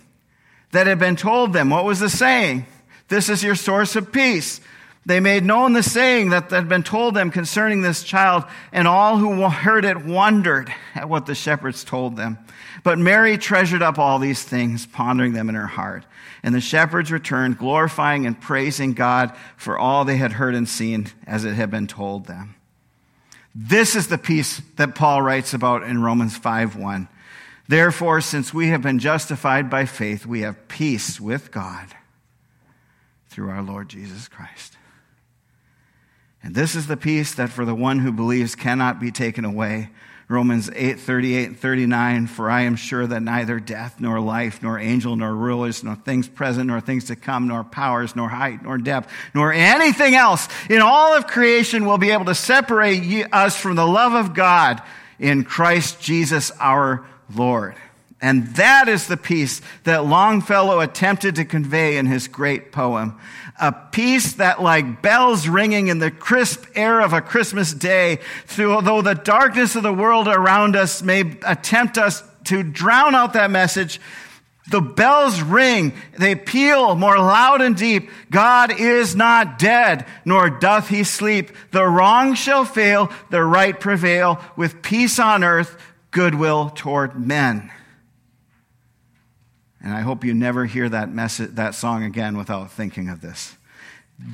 that 0.71 0.87
had 0.87 0.99
been 0.99 1.17
told 1.17 1.53
them. 1.53 1.69
What 1.69 1.85
was 1.85 2.01
the 2.01 2.09
saying? 2.09 2.65
This 3.09 3.29
is 3.29 3.43
your 3.43 3.55
source 3.55 3.97
of 3.97 4.13
peace. 4.13 4.63
They 5.05 5.21
made 5.21 5.45
known 5.45 5.75
the 5.75 5.83
saying 5.83 6.31
that 6.31 6.51
had 6.51 6.71
been 6.71 6.85
told 6.85 7.15
them 7.15 7.31
concerning 7.31 7.83
this 7.83 8.03
child, 8.03 8.45
and 8.73 8.89
all 8.89 9.19
who 9.19 9.47
heard 9.51 9.85
it 9.85 10.07
wondered 10.07 10.73
at 10.95 11.11
what 11.11 11.27
the 11.27 11.35
shepherds 11.35 11.85
told 11.85 12.17
them. 12.17 12.39
But 12.83 12.99
Mary 12.99 13.37
treasured 13.37 13.83
up 13.83 13.99
all 13.99 14.19
these 14.19 14.43
things, 14.43 14.87
pondering 14.87 15.35
them 15.35 15.51
in 15.51 15.55
her 15.55 15.67
heart. 15.67 16.07
And 16.43 16.55
the 16.55 16.61
shepherds 16.61 17.13
returned, 17.13 17.59
glorifying 17.59 18.27
and 18.27 18.41
praising 18.41 18.95
God 18.95 19.35
for 19.57 19.79
all 19.79 20.05
they 20.05 20.17
had 20.17 20.33
heard 20.33 20.55
and 20.55 20.69
seen 20.69 21.09
as 21.27 21.45
it 21.45 21.55
had 21.55 21.71
been 21.71 21.87
told 21.87 22.27
them. 22.27 22.57
This 23.55 23.95
is 23.95 24.09
the 24.09 24.19
peace 24.19 24.61
that 24.77 24.95
Paul 24.95 25.23
writes 25.23 25.55
about 25.55 25.83
in 25.85 26.03
Romans 26.03 26.37
5 26.37 26.77
1. 26.77 27.09
Therefore, 27.69 28.21
since 28.21 28.53
we 28.53 28.69
have 28.69 28.83
been 28.83 28.99
justified 28.99 29.71
by 29.71 29.85
faith, 29.87 30.27
we 30.27 30.41
have 30.41 30.69
peace 30.69 31.21
with 31.21 31.51
God 31.51 31.87
through 33.29 33.51
our 33.51 33.63
Lord 33.63 33.89
Jesus 33.89 34.29
Christ. 34.29 34.77
And 36.43 36.55
this 36.55 36.75
is 36.75 36.87
the 36.87 36.97
peace 36.97 37.35
that 37.35 37.51
for 37.51 37.65
the 37.65 37.75
one 37.75 38.01
who 38.01 38.11
believes 38.11 38.55
cannot 38.55 38.99
be 38.99 39.13
taken 39.13 39.45
away. 39.45 39.91
Romans 40.33 40.71
8, 40.75 40.99
38 40.99 41.49
and 41.49 41.59
39, 41.59 42.27
for 42.27 42.51
I 42.51 42.63
am 42.63 42.75
sure 42.75 43.07
that 43.07 43.21
neither 43.21 43.61
death, 43.61 44.01
nor 44.01 44.19
life, 44.19 44.63
nor 44.63 44.79
angel, 44.79 45.15
nor 45.15 45.35
rulers, 45.35 45.85
nor 45.85 45.95
things 45.95 46.27
present, 46.27 46.69
nor 46.69 46.81
things 46.81 47.05
to 47.05 47.17
come, 47.17 47.49
nor 47.49 47.63
powers, 47.65 48.17
nor 48.17 48.31
height, 48.31 48.63
nor 48.63 48.79
depth, 48.79 49.13
nor 49.35 49.53
anything 49.53 50.15
else 50.15 50.49
in 50.71 50.81
all 50.81 51.15
of 51.15 51.27
creation 51.27 51.85
will 51.85 51.99
be 51.99 52.11
able 52.11 52.25
to 52.25 52.35
separate 52.35 53.27
us 53.31 53.57
from 53.57 53.77
the 53.77 53.87
love 53.87 54.15
of 54.15 54.33
God 54.33 54.83
in 55.19 55.45
Christ 55.45 56.01
Jesus 56.01 56.51
our 56.59 57.07
Lord. 57.35 57.77
And 58.23 58.47
that 58.55 58.89
is 58.89 59.09
the 59.09 59.17
peace 59.17 59.61
that 59.83 60.07
Longfellow 60.07 60.79
attempted 60.79 61.35
to 61.35 61.45
convey 61.45 61.97
in 61.97 62.07
his 62.07 62.29
great 62.29 62.71
poem. 62.71 63.19
A 63.61 63.73
peace 63.73 64.35
that, 64.35 64.63
like 64.63 65.03
bells 65.03 65.49
ringing 65.49 65.89
in 65.89 65.99
the 65.99 66.13
crisp 66.13 66.65
air 66.77 67.01
of 67.01 67.13
a 67.13 67.21
Christmas 67.21 67.75
day, 67.75 68.21
through, 68.47 68.75
although 68.75 69.03
the 69.03 69.15
darkness 69.15 69.75
of 69.75 69.83
the 69.83 69.93
world 69.93 70.29
around 70.29 70.77
us 70.77 71.03
may 71.03 71.37
attempt 71.45 71.99
us 71.99 72.23
to 72.45 72.63
drown 72.63 73.17
out 73.17 73.33
that 73.33 73.51
message, 73.51 74.01
the 74.71 74.81
bells 74.81 75.43
ring, 75.43 75.93
they 76.17 76.37
peal 76.37 76.95
more 76.95 77.19
loud 77.19 77.61
and 77.61 77.77
deep. 77.77 78.09
God 78.31 78.79
is 78.79 79.17
not 79.17 79.59
dead, 79.59 80.07
nor 80.25 80.49
doth 80.49 80.89
he 80.89 81.03
sleep. 81.03 81.51
The 81.73 81.85
wrong 81.85 82.35
shall 82.35 82.65
fail, 82.65 83.11
the 83.31 83.43
right 83.43 83.79
prevail, 83.79 84.41
with 84.57 84.81
peace 84.81 85.19
on 85.19 85.43
earth, 85.43 85.77
goodwill 86.13 86.71
toward 86.71 87.19
men. 87.19 87.73
And 89.83 89.93
I 89.93 90.01
hope 90.01 90.25
you 90.25 90.33
never 90.33 90.65
hear 90.65 90.89
that, 90.89 91.13
message, 91.13 91.57
that 91.57 91.75
song 91.75 92.05
again 92.05 92.37
without 92.37 92.71
thinking 92.71 93.09
of 93.09 93.21
this. 93.21 93.57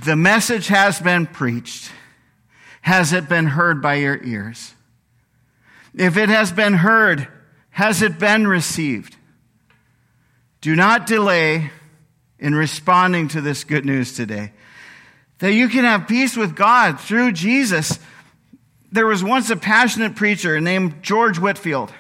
The 0.05 0.17
message 0.17 0.69
has 0.69 1.01
been 1.01 1.27
preached. 1.27 1.91
Has 2.83 3.13
it 3.15 3.29
been 3.29 3.47
heard 3.47 3.81
by 3.81 3.95
your 3.95 4.23
ears? 4.23 4.75
If 5.95 6.17
it 6.19 6.29
has 6.29 6.53
been 6.53 6.75
heard, 6.75 7.29
has 7.71 8.03
it 8.03 8.19
been 8.19 8.47
received? 8.47 9.17
Do 10.61 10.77
not 10.77 11.07
delay 11.07 11.71
in 12.39 12.55
responding 12.55 13.29
to 13.29 13.41
this 13.41 13.65
good 13.65 13.87
news 13.87 14.15
today. 14.15 14.53
That 15.39 15.53
you 15.53 15.69
can 15.69 15.85
have 15.85 16.09
peace 16.09 16.37
with 16.37 16.57
God 16.57 17.01
through 17.01 17.33
Jesus. 17.33 17.99
There 18.93 19.07
was 19.07 19.25
once 19.25 19.49
a 19.51 19.57
passionate 19.57 20.15
preacher 20.15 20.61
named 20.61 21.03
George 21.03 21.39
Whitefield 21.39 21.93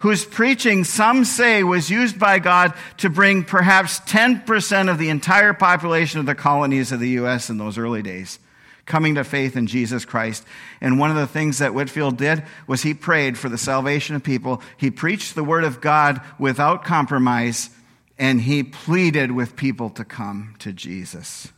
whose 0.00 0.24
preaching 0.24 0.84
some 0.84 1.24
say 1.24 1.62
was 1.62 1.90
used 1.90 2.18
by 2.18 2.38
God 2.38 2.74
to 2.98 3.08
bring 3.08 3.44
perhaps 3.44 4.00
10% 4.00 4.90
of 4.90 4.98
the 4.98 5.08
entire 5.08 5.54
population 5.54 6.20
of 6.20 6.26
the 6.26 6.34
colonies 6.34 6.92
of 6.92 7.00
the 7.00 7.10
U.S. 7.10 7.48
in 7.48 7.58
those 7.58 7.78
early 7.78 8.02
days 8.02 8.38
coming 8.86 9.16
to 9.16 9.24
faith 9.24 9.56
in 9.56 9.66
Jesus 9.66 10.04
Christ. 10.04 10.44
And 10.80 10.98
one 10.98 11.10
of 11.10 11.16
the 11.16 11.26
things 11.26 11.58
that 11.58 11.74
Whitefield 11.74 12.16
did 12.16 12.44
was 12.66 12.82
he 12.82 12.94
prayed 12.94 13.36
for 13.36 13.48
the 13.48 13.58
salvation 13.58 14.14
of 14.16 14.22
people. 14.22 14.62
He 14.76 14.90
preached 14.90 15.34
the 15.34 15.44
word 15.44 15.64
of 15.64 15.80
God 15.80 16.20
without 16.38 16.84
compromise, 16.84 17.68
and 18.16 18.40
he 18.40 18.62
pleaded 18.62 19.32
with 19.32 19.56
people 19.56 19.90
to 19.90 20.04
come 20.04 20.54
to 20.60 20.72
Jesus. 20.72 21.48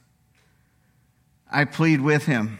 I 1.50 1.66
plead 1.66 2.00
with 2.00 2.24
him 2.24 2.58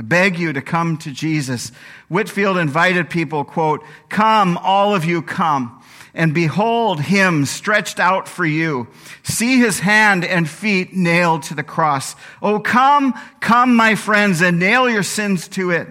I 0.00 0.02
beg 0.02 0.38
you 0.38 0.54
to 0.54 0.62
come 0.62 0.96
to 0.96 1.12
Jesus. 1.12 1.72
Whitefield 2.08 2.56
invited 2.56 3.10
people, 3.10 3.44
quote, 3.44 3.84
come, 4.08 4.56
all 4.56 4.94
of 4.94 5.04
you 5.04 5.20
come, 5.20 5.84
and 6.14 6.32
behold 6.32 7.02
him 7.02 7.44
stretched 7.44 8.00
out 8.00 8.26
for 8.26 8.46
you. 8.46 8.88
See 9.24 9.58
his 9.58 9.80
hand 9.80 10.24
and 10.24 10.48
feet 10.48 10.94
nailed 10.94 11.42
to 11.42 11.54
the 11.54 11.62
cross. 11.62 12.16
Oh, 12.40 12.60
come, 12.60 13.12
come, 13.40 13.76
my 13.76 13.94
friends, 13.94 14.40
and 14.40 14.58
nail 14.58 14.88
your 14.88 15.02
sins 15.02 15.48
to 15.48 15.70
it. 15.70 15.88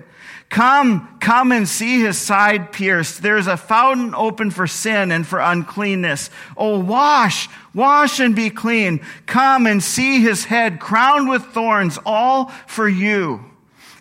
Come, 0.50 1.20
come 1.20 1.52
and 1.52 1.68
see 1.68 2.02
his 2.02 2.18
side 2.18 2.72
pierced. 2.72 3.22
There's 3.22 3.46
a 3.46 3.58
fountain 3.58 4.16
open 4.16 4.50
for 4.50 4.66
sin 4.66 5.12
and 5.12 5.28
for 5.28 5.38
uncleanness. 5.38 6.32
Oh, 6.58 6.80
wash, 6.80 7.48
wash 7.76 8.20
and 8.20 8.36
be 8.36 8.50
clean. 8.50 9.06
Come 9.28 9.68
and 9.68 9.84
see 9.84 10.20
his 10.20 10.46
head 10.46 10.80
crowned 10.80 11.30
with 11.30 11.46
thorns, 11.46 12.00
all 12.08 12.48
for 12.66 12.90
you. 12.90 13.46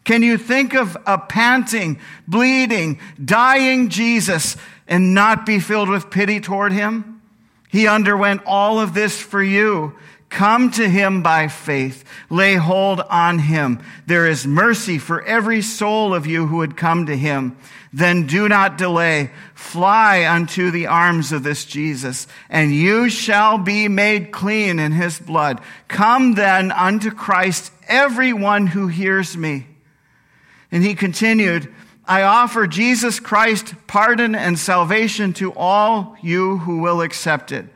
Can 0.08 0.22
you 0.22 0.38
think 0.38 0.72
of 0.72 0.96
a 1.04 1.18
panting, 1.18 1.98
bleeding, 2.26 2.98
dying 3.22 3.90
Jesus 3.90 4.56
and 4.86 5.12
not 5.12 5.44
be 5.44 5.60
filled 5.60 5.90
with 5.90 6.08
pity 6.08 6.40
toward 6.40 6.72
him? 6.72 7.20
He 7.68 7.86
underwent 7.86 8.40
all 8.46 8.80
of 8.80 8.94
this 8.94 9.20
for 9.20 9.42
you. 9.42 9.98
Come 10.30 10.70
to 10.70 10.88
him 10.88 11.22
by 11.22 11.48
faith. 11.48 12.04
Lay 12.30 12.54
hold 12.54 13.02
on 13.02 13.38
him. 13.38 13.80
There 14.06 14.26
is 14.26 14.46
mercy 14.46 14.96
for 14.96 15.22
every 15.24 15.60
soul 15.60 16.14
of 16.14 16.26
you 16.26 16.46
who 16.46 16.56
would 16.56 16.74
come 16.74 17.04
to 17.04 17.14
him. 17.14 17.58
Then 17.92 18.26
do 18.26 18.48
not 18.48 18.78
delay. 18.78 19.30
Fly 19.54 20.26
unto 20.26 20.70
the 20.70 20.86
arms 20.86 21.32
of 21.32 21.42
this 21.42 21.66
Jesus, 21.66 22.26
and 22.48 22.74
you 22.74 23.10
shall 23.10 23.58
be 23.58 23.88
made 23.88 24.32
clean 24.32 24.78
in 24.78 24.92
his 24.92 25.18
blood. 25.18 25.60
Come 25.86 26.32
then 26.32 26.72
unto 26.72 27.10
Christ, 27.10 27.70
everyone 27.88 28.68
who 28.68 28.86
hears 28.86 29.36
me. 29.36 29.66
And 30.70 30.82
he 30.82 30.94
continued, 30.94 31.72
I 32.06 32.22
offer 32.22 32.66
Jesus 32.66 33.20
Christ 33.20 33.74
pardon 33.86 34.34
and 34.34 34.58
salvation 34.58 35.32
to 35.34 35.52
all 35.54 36.16
you 36.22 36.58
who 36.58 36.78
will 36.78 37.02
accept 37.02 37.52
it. 37.52 37.66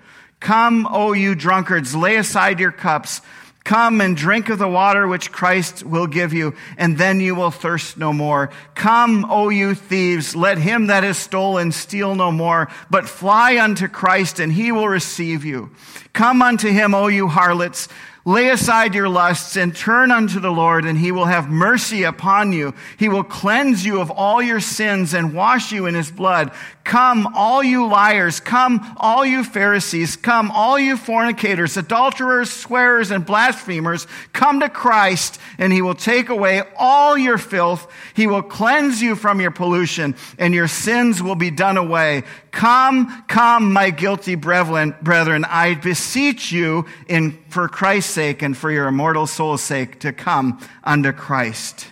Come, 0.40 0.88
O 0.90 1.12
you 1.12 1.34
drunkards, 1.34 1.94
lay 1.94 2.16
aside 2.16 2.58
your 2.58 2.72
cups. 2.72 3.20
Come 3.64 4.00
and 4.00 4.16
drink 4.16 4.48
of 4.48 4.58
the 4.58 4.66
water 4.66 5.06
which 5.06 5.30
Christ 5.30 5.84
will 5.84 6.08
give 6.08 6.32
you, 6.32 6.54
and 6.76 6.98
then 6.98 7.20
you 7.20 7.36
will 7.36 7.52
thirst 7.52 7.96
no 7.96 8.12
more. 8.12 8.50
Come, 8.74 9.24
O 9.30 9.50
you 9.50 9.76
thieves, 9.76 10.34
let 10.34 10.58
him 10.58 10.88
that 10.88 11.04
is 11.04 11.16
stolen 11.16 11.70
steal 11.70 12.16
no 12.16 12.32
more, 12.32 12.68
but 12.90 13.08
fly 13.08 13.58
unto 13.58 13.86
Christ, 13.86 14.40
and 14.40 14.52
he 14.52 14.72
will 14.72 14.88
receive 14.88 15.44
you. 15.44 15.70
Come 16.12 16.42
unto 16.42 16.70
him, 16.70 16.92
O 16.92 17.06
you 17.06 17.28
harlots. 17.28 17.86
Lay 18.24 18.50
aside 18.50 18.94
your 18.94 19.08
lusts 19.08 19.56
and 19.56 19.74
turn 19.74 20.12
unto 20.12 20.38
the 20.38 20.52
Lord, 20.52 20.84
and 20.84 20.96
he 20.96 21.10
will 21.10 21.24
have 21.24 21.48
mercy 21.48 22.04
upon 22.04 22.52
you. 22.52 22.72
He 22.96 23.08
will 23.08 23.24
cleanse 23.24 23.84
you 23.84 24.00
of 24.00 24.12
all 24.12 24.40
your 24.40 24.60
sins 24.60 25.12
and 25.12 25.34
wash 25.34 25.72
you 25.72 25.86
in 25.86 25.96
his 25.96 26.08
blood. 26.08 26.52
Come, 26.84 27.28
all 27.34 27.64
you 27.64 27.86
liars. 27.86 28.38
Come, 28.38 28.94
all 28.96 29.24
you 29.24 29.42
Pharisees. 29.42 30.14
Come, 30.14 30.52
all 30.52 30.78
you 30.78 30.96
fornicators, 30.96 31.76
adulterers, 31.76 32.50
swearers, 32.50 33.10
and 33.10 33.26
blasphemers. 33.26 34.06
Come 34.32 34.60
to 34.60 34.68
Christ, 34.68 35.40
and 35.58 35.72
he 35.72 35.82
will 35.82 35.94
take 35.94 36.28
away 36.28 36.62
all 36.76 37.18
your 37.18 37.38
filth. 37.38 37.90
He 38.14 38.28
will 38.28 38.42
cleanse 38.42 39.02
you 39.02 39.16
from 39.16 39.40
your 39.40 39.50
pollution, 39.50 40.14
and 40.38 40.54
your 40.54 40.68
sins 40.68 41.20
will 41.20 41.34
be 41.34 41.50
done 41.50 41.76
away. 41.76 42.22
Come, 42.52 43.24
come, 43.26 43.72
my 43.72 43.90
guilty 43.90 44.34
brethren, 44.34 44.94
I 45.02 45.74
beseech 45.74 46.52
you 46.52 46.86
in, 47.08 47.41
for 47.52 47.68
Christ's 47.68 48.12
sake 48.12 48.42
and 48.42 48.56
for 48.56 48.70
your 48.70 48.88
immortal 48.88 49.26
soul's 49.26 49.62
sake 49.62 50.00
to 50.00 50.12
come 50.12 50.60
unto 50.82 51.12
Christ. 51.12 51.86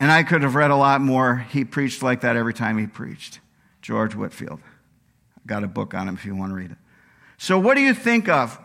And 0.00 0.10
I 0.10 0.22
could 0.22 0.42
have 0.42 0.54
read 0.54 0.70
a 0.70 0.76
lot 0.76 1.00
more. 1.00 1.36
He 1.36 1.64
preached 1.64 2.02
like 2.02 2.22
that 2.22 2.36
every 2.36 2.54
time 2.54 2.78
he 2.78 2.86
preached. 2.86 3.40
George 3.80 4.14
Whitefield. 4.14 4.60
I've 5.38 5.46
got 5.46 5.64
a 5.64 5.68
book 5.68 5.94
on 5.94 6.08
him 6.08 6.14
if 6.14 6.24
you 6.24 6.34
want 6.34 6.50
to 6.50 6.56
read 6.56 6.72
it. 6.72 6.78
So, 7.38 7.58
what 7.58 7.74
do 7.74 7.80
you 7.80 7.94
think 7.94 8.28
of 8.28 8.58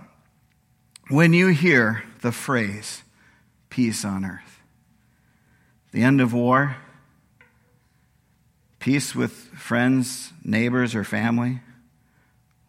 when 1.09 1.33
you 1.33 1.47
hear 1.47 2.03
the 2.21 2.31
phrase, 2.31 3.03
peace 3.69 4.05
on 4.05 4.25
earth? 4.25 4.59
The 5.91 6.03
end 6.03 6.21
of 6.21 6.33
war? 6.33 6.77
Peace 8.79 9.13
with 9.13 9.31
friends, 9.31 10.31
neighbors, 10.43 10.95
or 10.95 11.03
family. 11.03 11.59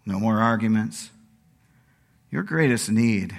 No 0.04 0.18
more 0.18 0.38
arguments. 0.40 1.10
Your 2.30 2.42
greatest 2.44 2.90
need 2.90 3.36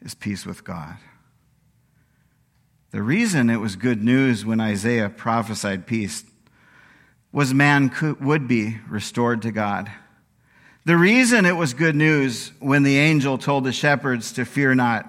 is 0.00 0.14
peace 0.14 0.46
with 0.46 0.62
God. 0.62 0.96
The 2.92 3.02
reason 3.02 3.50
it 3.50 3.56
was 3.56 3.76
good 3.76 4.02
news 4.02 4.44
when 4.44 4.60
Isaiah 4.60 5.08
prophesied 5.08 5.86
peace 5.86 6.24
was 7.32 7.54
man 7.54 7.88
could, 7.88 8.24
would 8.24 8.48
be 8.48 8.78
restored 8.88 9.42
to 9.42 9.52
God. 9.52 9.90
The 10.84 10.96
reason 10.96 11.44
it 11.44 11.56
was 11.56 11.74
good 11.74 11.94
news 11.94 12.52
when 12.58 12.82
the 12.82 12.98
angel 12.98 13.38
told 13.38 13.64
the 13.64 13.72
shepherds 13.72 14.32
to 14.32 14.44
fear 14.44 14.74
not 14.74 15.06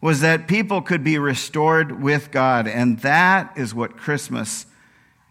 was 0.00 0.20
that 0.20 0.48
people 0.48 0.82
could 0.82 1.04
be 1.04 1.16
restored 1.18 2.02
with 2.02 2.30
God. 2.30 2.66
And 2.66 2.98
that 3.00 3.56
is 3.56 3.74
what 3.74 3.96
Christmas 3.96 4.66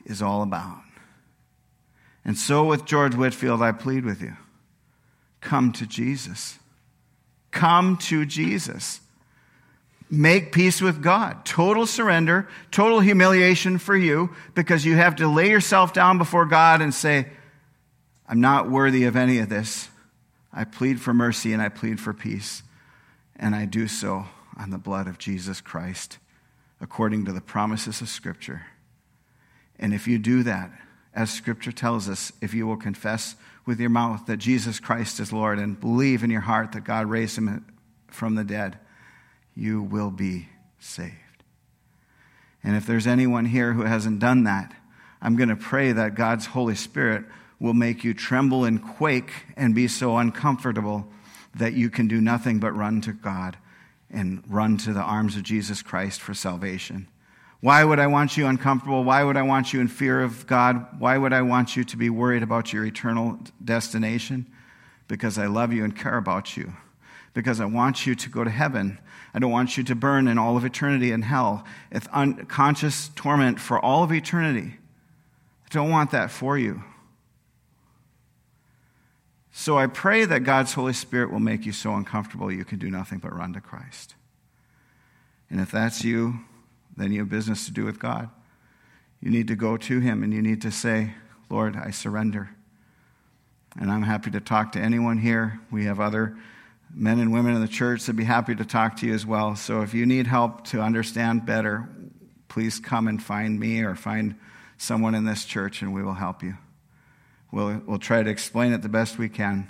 is 0.06 0.22
all 0.22 0.42
about. 0.42 0.80
And 2.24 2.38
so, 2.38 2.64
with 2.66 2.86
George 2.86 3.16
Whitefield, 3.16 3.62
I 3.62 3.72
plead 3.72 4.06
with 4.06 4.22
you 4.22 4.38
come 5.42 5.72
to 5.74 5.86
Jesus. 5.86 6.58
Come 7.52 7.98
to 7.98 8.26
Jesus. 8.26 9.02
Make 10.10 10.52
peace 10.52 10.82
with 10.82 11.02
God. 11.02 11.46
Total 11.46 11.86
surrender, 11.86 12.48
total 12.70 13.00
humiliation 13.00 13.78
for 13.78 13.96
you 13.96 14.36
because 14.54 14.86
you 14.86 14.96
have 14.98 15.16
to 15.18 15.28
lay 15.28 15.50
yourself 15.50 15.94
down 15.94 16.18
before 16.18 16.46
God 16.46 16.82
and 16.82 16.94
say, 16.94 17.28
I'm 18.28 18.42
not 18.42 18.70
worthy 18.70 19.06
of 19.06 19.16
any 19.16 19.40
of 19.40 19.50
this. 19.50 19.90
I 20.54 20.66
plead 20.66 21.00
for 21.00 21.14
mercy 21.14 21.54
and 21.54 21.62
I 21.62 21.70
plead 21.70 22.00
for 22.00 22.14
peace. 22.14 22.62
And 23.38 23.56
I 23.56 23.66
do 23.66 23.88
so 23.88 24.26
on 24.58 24.70
the 24.70 24.78
blood 24.78 25.08
of 25.08 25.18
Jesus 25.18 25.62
Christ 25.62 26.18
according 26.82 27.26
to 27.26 27.32
the 27.32 27.42
promises 27.42 28.02
of 28.02 28.10
Scripture. 28.10 28.64
And 29.80 29.94
if 29.94 30.08
you 30.08 30.18
do 30.18 30.44
that, 30.44 30.72
as 31.14 31.32
Scripture 31.32 31.72
tells 31.72 32.10
us, 32.10 32.32
if 32.42 32.54
you 32.54 32.68
will 32.68 32.78
confess 32.78 33.36
with 33.66 33.80
your 33.80 33.90
mouth 33.90 34.26
that 34.26 34.38
Jesus 34.38 34.80
Christ 34.80 35.20
is 35.20 35.32
Lord 35.32 35.60
and 35.60 35.80
believe 35.80 36.24
in 36.24 36.30
your 36.30 36.42
heart 36.42 36.72
that 36.72 36.84
God 36.84 37.08
raised 37.08 37.38
him 37.38 37.66
from 38.08 38.36
the 38.36 38.44
dead, 38.44 38.78
you 39.56 39.82
will 39.82 40.12
be 40.12 40.50
saved. 40.80 41.16
And 42.64 42.76
if 42.76 42.86
there's 42.86 43.08
anyone 43.08 43.46
here 43.46 43.74
who 43.74 43.84
hasn't 43.84 44.20
done 44.20 44.44
that, 44.44 44.74
I'm 45.22 45.36
going 45.36 45.50
to 45.50 45.56
pray 45.56 45.92
that 45.92 46.16
God's 46.16 46.48
Holy 46.48 46.76
Spirit 46.76 47.26
will 47.60 47.74
make 47.74 48.04
you 48.04 48.14
tremble 48.14 48.66
and 48.66 48.84
quake 48.84 49.32
and 49.56 49.76
be 49.76 49.88
so 49.88 50.18
uncomfortable 50.18 51.08
that 51.56 51.74
you 51.74 51.90
can 51.90 52.08
do 52.08 52.20
nothing 52.20 52.60
but 52.60 52.76
run 52.76 53.02
to 53.02 53.14
God 53.14 53.58
and 54.10 54.44
run 54.48 54.78
to 54.78 54.94
the 54.94 55.02
arms 55.02 55.36
of 55.36 55.44
Jesus 55.44 55.82
Christ 55.82 56.22
for 56.22 56.34
salvation. 56.34 57.08
Why 57.62 57.84
would 57.84 58.00
I 58.00 58.08
want 58.08 58.38
you 58.38 58.48
uncomfortable? 58.48 59.04
Why 59.04 59.24
would 59.24 59.38
I 59.38 59.44
want 59.44 59.72
you 59.72 59.82
in 59.82 59.88
fear 59.88 60.22
of 60.22 60.48
God? 60.48 61.00
Why 61.00 61.16
would 61.18 61.32
I 61.32 61.44
want 61.44 61.78
you 61.78 61.84
to 61.84 61.96
be 61.96 62.10
worried 62.10 62.42
about 62.42 62.74
your 62.74 62.84
eternal 62.86 63.40
destination? 63.64 64.48
Because 65.08 65.38
I 65.38 65.46
love 65.46 65.72
you 65.72 65.84
and 65.84 65.96
care 65.96 66.18
about 66.18 66.58
you. 66.58 66.74
Because 67.36 67.62
I 67.62 67.66
want 67.66 68.08
you 68.08 68.16
to 68.16 68.30
go 68.30 68.44
to 68.44 68.50
heaven. 68.50 69.00
I 69.34 69.40
don't 69.40 69.52
want 69.52 69.78
you 69.78 69.84
to 69.84 69.96
burn 69.96 70.28
in 70.28 70.40
all 70.40 70.58
of 70.58 70.66
eternity 70.66 71.12
in 71.12 71.22
hell, 71.22 71.64
with 71.94 72.08
unconscious 72.08 73.10
torment 73.16 73.60
for 73.60 73.80
all 73.80 74.04
of 74.04 74.12
eternity. 74.12 74.76
I 75.66 75.70
don't 75.70 75.92
want 75.92 76.12
that 76.12 76.32
for 76.32 76.58
you. 76.58 76.84
So 79.52 79.78
I 79.78 79.86
pray 79.86 80.26
that 80.26 80.40
God's 80.40 80.74
Holy 80.74 80.94
Spirit 80.94 81.32
will 81.32 81.40
make 81.40 81.66
you 81.66 81.72
so 81.72 81.94
uncomfortable 81.94 82.52
you 82.52 82.66
can 82.66 82.80
do 82.80 82.90
nothing 82.90 83.20
but 83.20 83.36
run 83.36 83.54
to 83.54 83.62
Christ. 83.62 84.16
And 85.50 85.62
if 85.62 85.70
that's 85.70 86.04
you, 86.04 86.40
then 86.96 87.12
you 87.12 87.20
have 87.20 87.30
business 87.30 87.66
to 87.66 87.72
do 87.72 87.86
with 87.86 88.00
God. 88.00 88.30
You 89.22 89.30
need 89.30 89.48
to 89.50 89.56
go 89.56 89.78
to 89.78 90.00
Him 90.00 90.24
and 90.24 90.34
you 90.34 90.42
need 90.42 90.62
to 90.64 90.72
say, 90.72 91.14
Lord, 91.50 91.76
I 91.76 91.92
surrender. 91.92 92.50
And 93.80 93.92
I'm 93.92 94.04
happy 94.04 94.32
to 94.32 94.40
talk 94.40 94.74
to 94.74 94.80
anyone 94.80 95.18
here. 95.18 95.60
We 95.72 95.86
have 95.86 96.00
other 96.00 96.36
men 96.94 97.20
and 97.20 97.32
women 97.32 97.56
in 97.56 97.62
the 97.62 97.68
church 97.68 98.02
that'd 98.02 98.16
be 98.16 98.24
happy 98.24 98.56
to 98.56 98.66
talk 98.66 98.98
to 98.98 99.08
you 99.08 99.14
as 99.14 99.26
well. 99.26 99.56
So 99.56 99.82
if 99.82 99.94
you 99.94 100.06
need 100.06 100.28
help 100.28 100.66
to 100.68 100.82
understand 100.82 101.46
better, 101.46 101.88
please 102.50 102.80
come 102.80 103.08
and 103.08 103.22
find 103.22 103.60
me 103.60 103.82
or 103.82 103.96
find 103.96 104.36
someone 104.78 105.16
in 105.16 105.26
this 105.26 105.46
church 105.46 105.82
and 105.82 105.94
we 105.94 106.04
will 106.04 106.16
help 106.16 106.44
you. 106.44 106.58
We'll, 107.52 107.82
we'll 107.86 108.00
try 108.00 108.24
to 108.24 108.30
explain 108.30 108.74
it 108.74 108.82
the 108.82 108.90
best 108.90 109.18
we 109.18 109.30
can. 109.30 109.70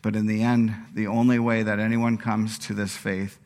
But 0.00 0.16
in 0.16 0.26
the 0.26 0.42
end, 0.42 0.74
the 0.94 1.06
only 1.06 1.38
way 1.38 1.62
that 1.62 1.78
anyone 1.78 2.18
comes 2.18 2.58
to 2.60 2.74
this 2.74 2.96
faith 2.96 3.38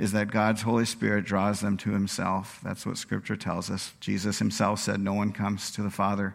is 0.00 0.12
that 0.12 0.30
God's 0.30 0.62
Holy 0.62 0.86
Spirit 0.86 1.26
draws 1.26 1.60
them 1.60 1.76
to 1.76 1.90
Himself. 1.90 2.58
That's 2.64 2.86
what 2.86 2.96
Scripture 2.96 3.36
tells 3.36 3.70
us. 3.70 3.92
Jesus 4.00 4.38
Himself 4.38 4.80
said, 4.80 4.98
No 4.98 5.12
one 5.12 5.30
comes 5.30 5.70
to 5.72 5.82
the 5.82 5.90
Father 5.90 6.34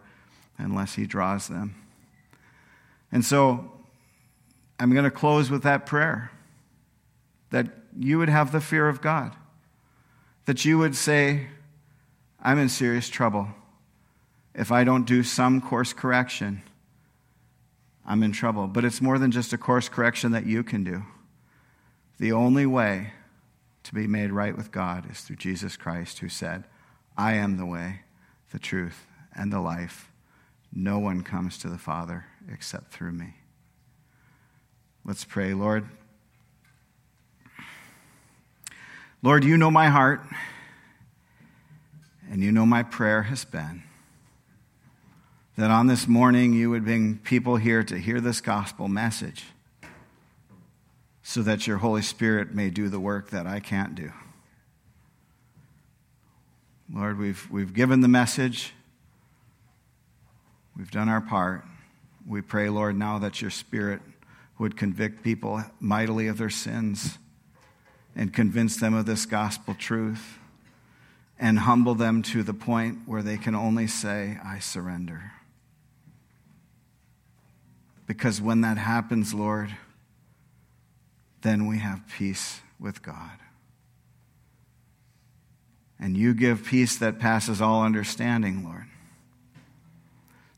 unless 0.56 0.94
He 0.94 1.04
draws 1.04 1.48
them. 1.48 1.74
And 3.10 3.24
so 3.24 3.72
I'm 4.78 4.92
going 4.92 5.04
to 5.04 5.10
close 5.10 5.50
with 5.50 5.64
that 5.64 5.84
prayer 5.84 6.30
that 7.50 7.66
you 7.98 8.18
would 8.18 8.28
have 8.28 8.52
the 8.52 8.60
fear 8.60 8.88
of 8.88 9.02
God, 9.02 9.34
that 10.44 10.64
you 10.64 10.78
would 10.78 10.94
say, 10.94 11.48
I'm 12.40 12.60
in 12.60 12.68
serious 12.68 13.08
trouble. 13.08 13.48
If 14.54 14.70
I 14.70 14.84
don't 14.84 15.08
do 15.08 15.24
some 15.24 15.60
course 15.60 15.92
correction, 15.92 16.62
I'm 18.06 18.22
in 18.22 18.30
trouble. 18.30 18.68
But 18.68 18.84
it's 18.84 19.02
more 19.02 19.18
than 19.18 19.32
just 19.32 19.52
a 19.52 19.58
course 19.58 19.88
correction 19.88 20.30
that 20.30 20.46
you 20.46 20.62
can 20.62 20.84
do. 20.84 21.02
The 22.18 22.30
only 22.30 22.64
way 22.64 23.12
to 23.86 23.94
be 23.94 24.06
made 24.06 24.32
right 24.32 24.56
with 24.56 24.72
God 24.72 25.10
is 25.10 25.20
through 25.20 25.36
Jesus 25.36 25.76
Christ, 25.76 26.18
who 26.18 26.28
said, 26.28 26.64
I 27.16 27.34
am 27.34 27.56
the 27.56 27.66
way, 27.66 28.00
the 28.52 28.58
truth, 28.58 29.06
and 29.34 29.52
the 29.52 29.60
life. 29.60 30.10
No 30.72 30.98
one 30.98 31.22
comes 31.22 31.56
to 31.58 31.68
the 31.68 31.78
Father 31.78 32.26
except 32.52 32.92
through 32.92 33.12
me. 33.12 33.34
Let's 35.04 35.24
pray, 35.24 35.54
Lord. 35.54 35.86
Lord, 39.22 39.44
you 39.44 39.56
know 39.56 39.70
my 39.70 39.88
heart, 39.88 40.20
and 42.30 42.42
you 42.42 42.50
know 42.52 42.66
my 42.66 42.82
prayer 42.82 43.22
has 43.22 43.44
been 43.44 43.82
that 45.56 45.70
on 45.70 45.86
this 45.86 46.06
morning 46.06 46.52
you 46.52 46.70
would 46.70 46.84
bring 46.84 47.16
people 47.16 47.56
here 47.56 47.82
to 47.82 47.98
hear 47.98 48.20
this 48.20 48.40
gospel 48.40 48.88
message 48.88 49.44
so 51.28 51.42
that 51.42 51.66
your 51.66 51.78
Holy 51.78 52.02
Spirit 52.02 52.54
may 52.54 52.70
do 52.70 52.88
the 52.88 53.00
work 53.00 53.30
that 53.30 53.48
I 53.48 53.58
can't 53.58 53.96
do. 53.96 54.12
Lord, 56.88 57.18
we've, 57.18 57.50
we've 57.50 57.74
given 57.74 58.00
the 58.00 58.06
message, 58.06 58.72
we've 60.76 60.90
done 60.92 61.08
our 61.08 61.20
part. 61.20 61.64
We 62.28 62.42
pray, 62.42 62.68
Lord, 62.68 62.96
now 62.96 63.18
that 63.18 63.42
your 63.42 63.50
Spirit 63.50 64.02
would 64.60 64.76
convict 64.76 65.24
people 65.24 65.64
mightily 65.80 66.28
of 66.28 66.38
their 66.38 66.48
sins 66.48 67.18
and 68.14 68.32
convince 68.32 68.76
them 68.76 68.94
of 68.94 69.06
this 69.06 69.26
gospel 69.26 69.74
truth 69.74 70.38
and 71.40 71.58
humble 71.58 71.96
them 71.96 72.22
to 72.22 72.44
the 72.44 72.54
point 72.54 73.00
where 73.04 73.22
they 73.22 73.36
can 73.36 73.56
only 73.56 73.88
say, 73.88 74.38
I 74.44 74.60
surrender. 74.60 75.32
Because 78.06 78.40
when 78.40 78.60
that 78.60 78.78
happens, 78.78 79.34
Lord, 79.34 79.76
then 81.42 81.66
we 81.66 81.78
have 81.78 82.02
peace 82.08 82.60
with 82.78 83.02
God. 83.02 83.38
And 85.98 86.16
you 86.16 86.34
give 86.34 86.64
peace 86.64 86.96
that 86.98 87.18
passes 87.18 87.60
all 87.60 87.82
understanding, 87.82 88.64
Lord. 88.64 88.84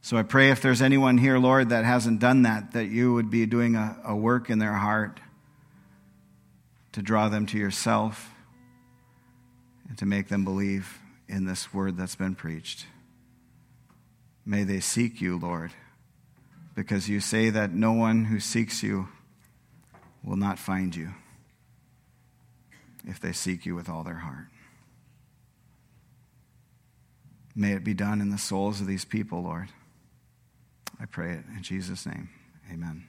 So 0.00 0.16
I 0.16 0.22
pray 0.22 0.50
if 0.50 0.62
there's 0.62 0.82
anyone 0.82 1.18
here, 1.18 1.38
Lord, 1.38 1.68
that 1.68 1.84
hasn't 1.84 2.20
done 2.20 2.42
that, 2.42 2.72
that 2.72 2.86
you 2.86 3.12
would 3.14 3.30
be 3.30 3.46
doing 3.46 3.76
a, 3.76 3.96
a 4.04 4.16
work 4.16 4.50
in 4.50 4.58
their 4.58 4.72
heart 4.72 5.20
to 6.92 7.02
draw 7.02 7.28
them 7.28 7.46
to 7.46 7.58
yourself 7.58 8.30
and 9.88 9.98
to 9.98 10.06
make 10.06 10.28
them 10.28 10.44
believe 10.44 10.98
in 11.28 11.44
this 11.44 11.72
word 11.74 11.96
that's 11.96 12.16
been 12.16 12.34
preached. 12.34 12.86
May 14.46 14.64
they 14.64 14.80
seek 14.80 15.20
you, 15.20 15.38
Lord 15.38 15.72
because 16.78 17.08
you 17.08 17.18
say 17.18 17.50
that 17.50 17.72
no 17.72 17.92
one 17.92 18.26
who 18.26 18.38
seeks 18.38 18.84
you 18.84 19.08
will 20.28 20.36
not 20.36 20.58
find 20.58 20.94
you 20.94 21.08
if 23.06 23.18
they 23.18 23.32
seek 23.32 23.64
you 23.64 23.74
with 23.74 23.88
all 23.88 24.04
their 24.04 24.18
heart. 24.18 24.48
May 27.56 27.72
it 27.72 27.82
be 27.82 27.94
done 27.94 28.20
in 28.20 28.28
the 28.28 28.38
souls 28.38 28.80
of 28.80 28.86
these 28.86 29.06
people, 29.06 29.42
Lord. 29.42 29.68
I 31.00 31.06
pray 31.06 31.32
it 31.32 31.44
in 31.56 31.62
Jesus' 31.62 32.04
name. 32.04 32.28
Amen. 32.70 33.07